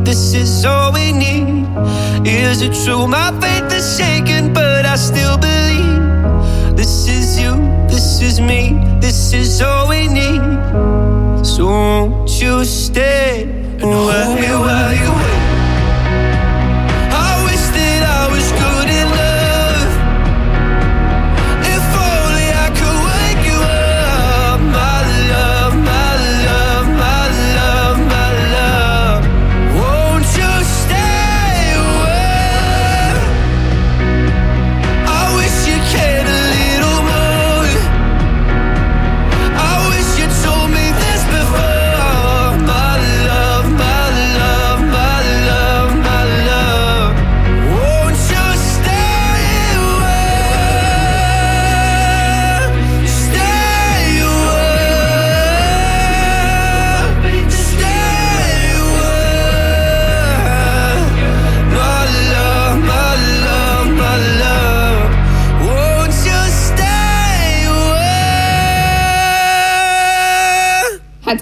[0.09, 1.67] this is all we need.
[2.25, 3.07] Is it true?
[3.07, 6.75] My faith is shaken, but I still believe.
[6.75, 7.53] This is you,
[7.87, 10.41] this is me, this is all we need.
[11.45, 13.43] So won't you stay
[13.81, 15.18] and hold me while you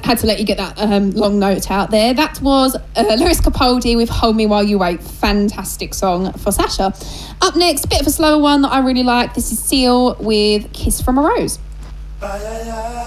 [0.08, 2.14] had to let you get that um, long note out there.
[2.14, 5.04] That was uh, Lewis Capaldi with Hold Me While You Wait.
[5.04, 6.94] Fantastic song for Sasha.
[7.42, 9.34] Up next, bit of a slower one that I really like.
[9.34, 11.58] This is Seal with Kiss from a Rose.
[12.22, 13.07] Bye, bye, bye.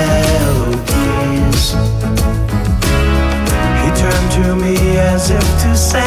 [5.01, 6.01] As if to say,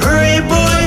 [0.00, 0.77] Hurry, boy,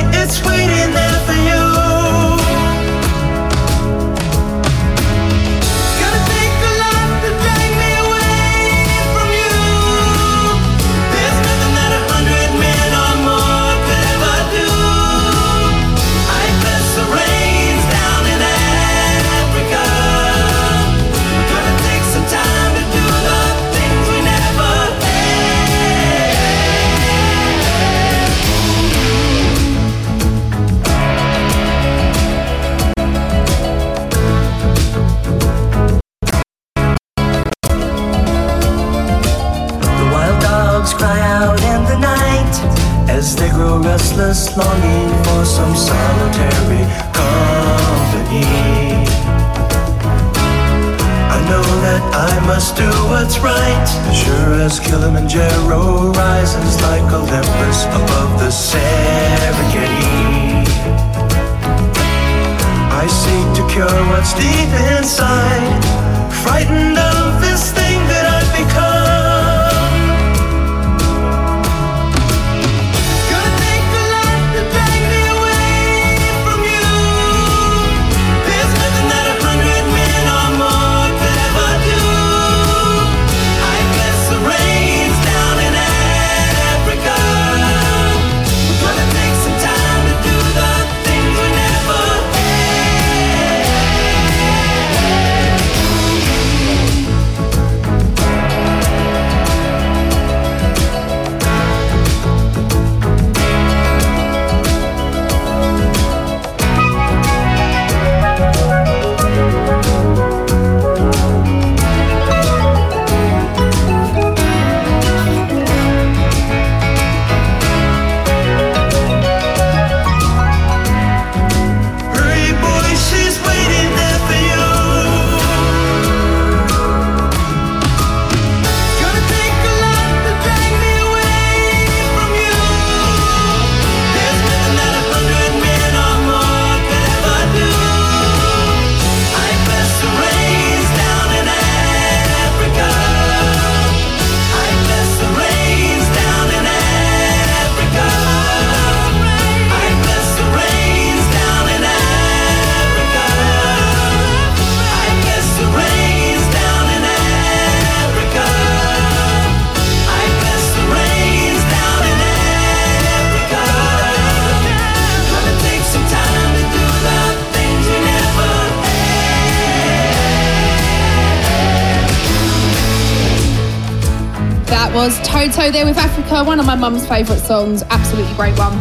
[176.61, 177.81] of my mum's favourite songs.
[177.89, 178.77] Absolutely great one.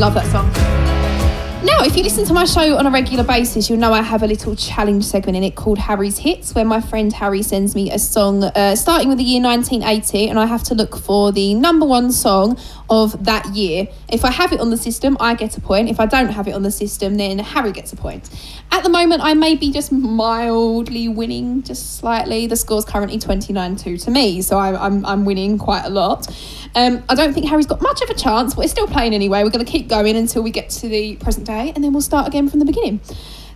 [0.00, 0.50] Love that song.
[1.62, 4.22] Now, if you listen to my show on a regular basis, you'll know I have
[4.22, 7.90] a little challenge segment in it called Harry's Hits, where my friend Harry sends me
[7.90, 11.52] a song uh, starting with the year 1980, and I have to look for the
[11.52, 12.58] number one song
[12.88, 13.86] of that year.
[14.08, 15.90] If I have it on the system, I get a point.
[15.90, 18.30] If I don't have it on the system, then Harry gets a point.
[18.72, 22.46] At the moment, I may be just mildly winning, just slightly.
[22.46, 26.26] The score's currently 29 2 to me, so I, I'm, I'm winning quite a lot.
[26.74, 29.42] Um, I don't think Harry's got much of a chance, but we're still playing anyway.
[29.42, 32.02] We're going to keep going until we get to the present day, and then we'll
[32.02, 33.00] start again from the beginning.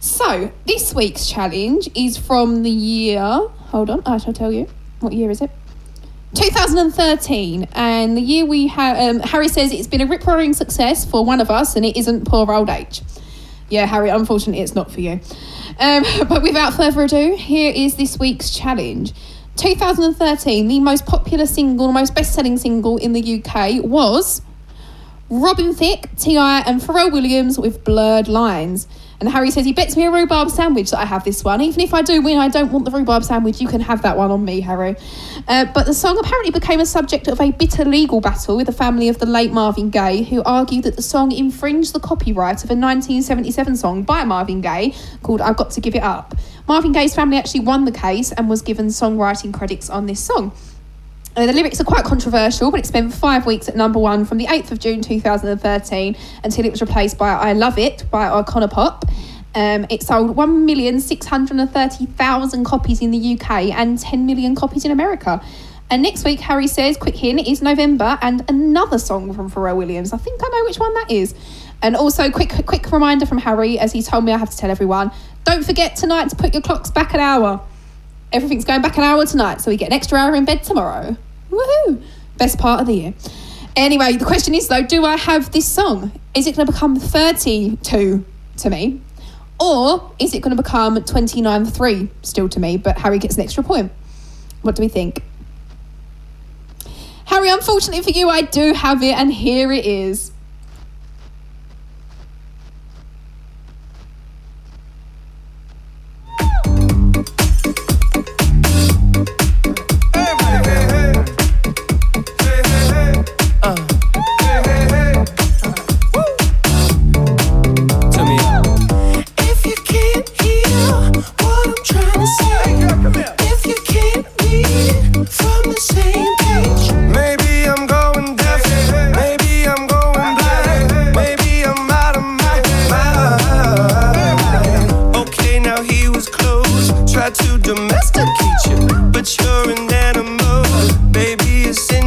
[0.01, 3.21] So, this week's challenge is from the year.
[3.21, 4.69] Hold on, I shall tell you.
[5.01, 5.51] What year is it?
[6.35, 11.05] 2013, and the year we have, um, Harry says it's been a rip roaring success
[11.05, 13.03] for one of us, and it isn't poor old age.
[13.71, 15.21] Yeah, Harry, unfortunately, it's not for you.
[15.79, 19.13] Um, but without further ado, here is this week's challenge.
[19.57, 24.43] 2013, the most popular single, the most best selling single in the UK was
[25.31, 28.87] Robin Thicke, T.I., and Pharrell Williams with Blurred Lines.
[29.21, 31.61] And Harry says he bets me a rhubarb sandwich that I have this one.
[31.61, 33.61] Even if I do win, I don't want the rhubarb sandwich.
[33.61, 34.97] You can have that one on me, Harry.
[35.47, 38.73] Uh, but the song apparently became a subject of a bitter legal battle with the
[38.73, 42.71] family of the late Marvin Gaye, who argued that the song infringed the copyright of
[42.71, 46.35] a 1977 song by Marvin Gaye called I've Got to Give It Up.
[46.67, 50.53] Marvin Gaye's family actually won the case and was given songwriting credits on this song.
[51.37, 54.39] Uh, the lyrics are quite controversial, but it spent five weeks at number one from
[54.39, 58.71] the 8th of June 2013 until it was replaced by I Love It by Icona
[58.71, 59.05] Pop.
[59.57, 65.43] Um, it sold 1,630,000 copies in the UK and 10 million copies in America.
[65.91, 70.13] And next week, Harry says, quick hint, is November and another song from Pharrell Williams.
[70.13, 71.35] I think I know which one that is.
[71.83, 74.71] And also, quick quick reminder from Harry, as he told me I have to tell
[74.71, 75.11] everyone,
[75.43, 77.61] don't forget tonight to put your clocks back an hour.
[78.35, 81.17] Everything's going back an hour tonight, so we get an extra hour in bed tomorrow.
[81.53, 82.03] Woohoo!
[82.37, 83.15] Best part of the year.
[83.77, 86.11] Anyway, the question is though, do I have this song?
[86.35, 88.25] Is it going to become 32
[88.57, 89.01] to me?
[89.61, 93.43] Or is it going to become 29 3 still to me, but Harry gets an
[93.43, 93.93] extra point?
[94.63, 95.23] What do we think?
[97.27, 100.33] Harry, unfortunately for you, I do have it, and here it is.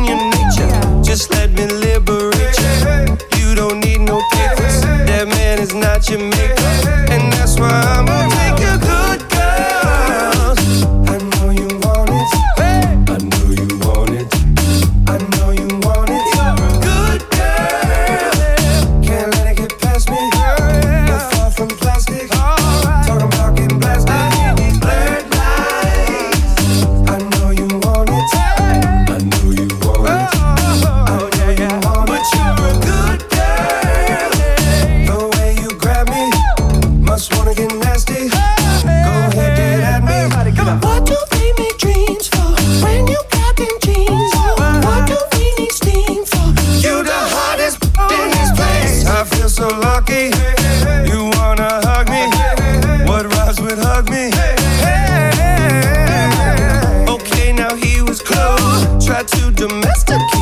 [0.08, 1.04] Your nature.
[1.04, 3.18] Just let me liberate you.
[3.40, 4.82] You don't need no kickers.
[4.82, 8.17] That man is not your maker, and that's why I'm
[49.98, 50.30] lucky.
[51.10, 52.24] You wanna hug me?
[53.10, 54.26] What rhymes with hug me?
[57.14, 59.06] Okay, now he was close.
[59.06, 60.37] Tried to domesticate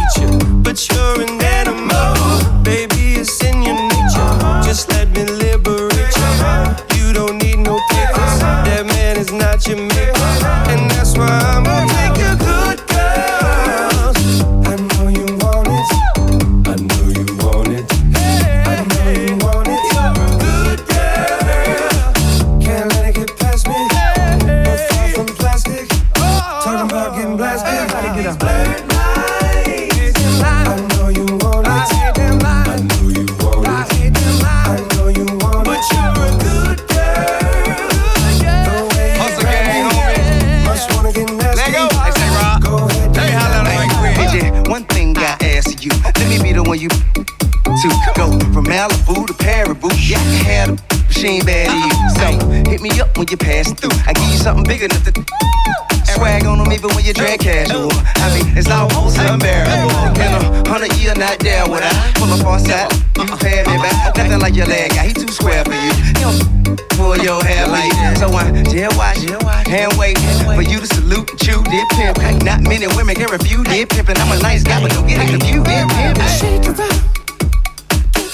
[73.84, 74.18] can pimpin'.
[74.18, 75.66] I'm a nice guy, but don't get it confused.
[75.66, 76.96] Did pimp.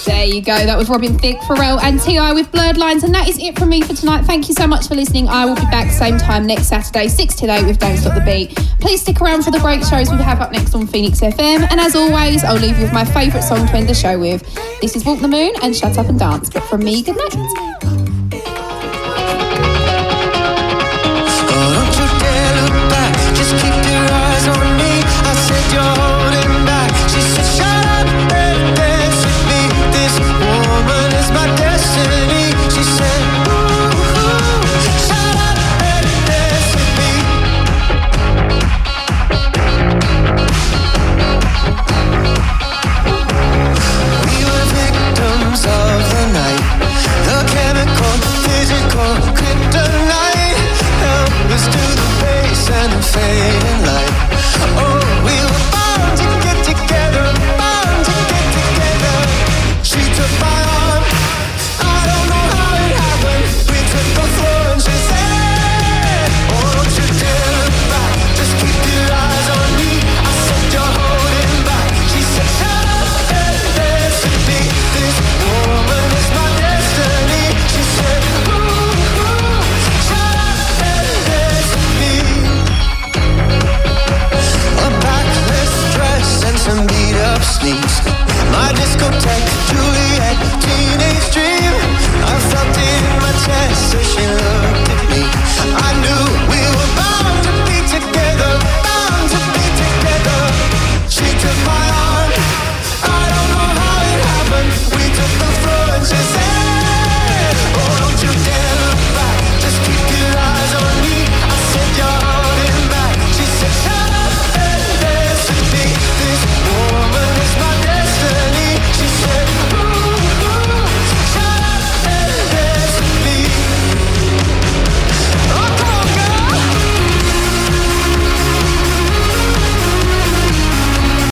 [0.05, 0.55] There you go.
[0.55, 2.33] That was Robin Thicke, Pharrell, and T.I.
[2.33, 4.23] with Blurred Lines, and that is it from me for tonight.
[4.25, 5.27] Thank you so much for listening.
[5.27, 8.21] I will be back same time next Saturday, six till eight, with Don't Stop the
[8.21, 8.55] Beat.
[8.79, 11.79] Please stick around for the great shows we have up next on Phoenix FM, and
[11.79, 14.43] as always, I'll leave you with my favourite song to end the show with.
[14.81, 16.49] This is Walk the Moon and Shut Up and Dance.
[16.49, 17.50] But from me, good night.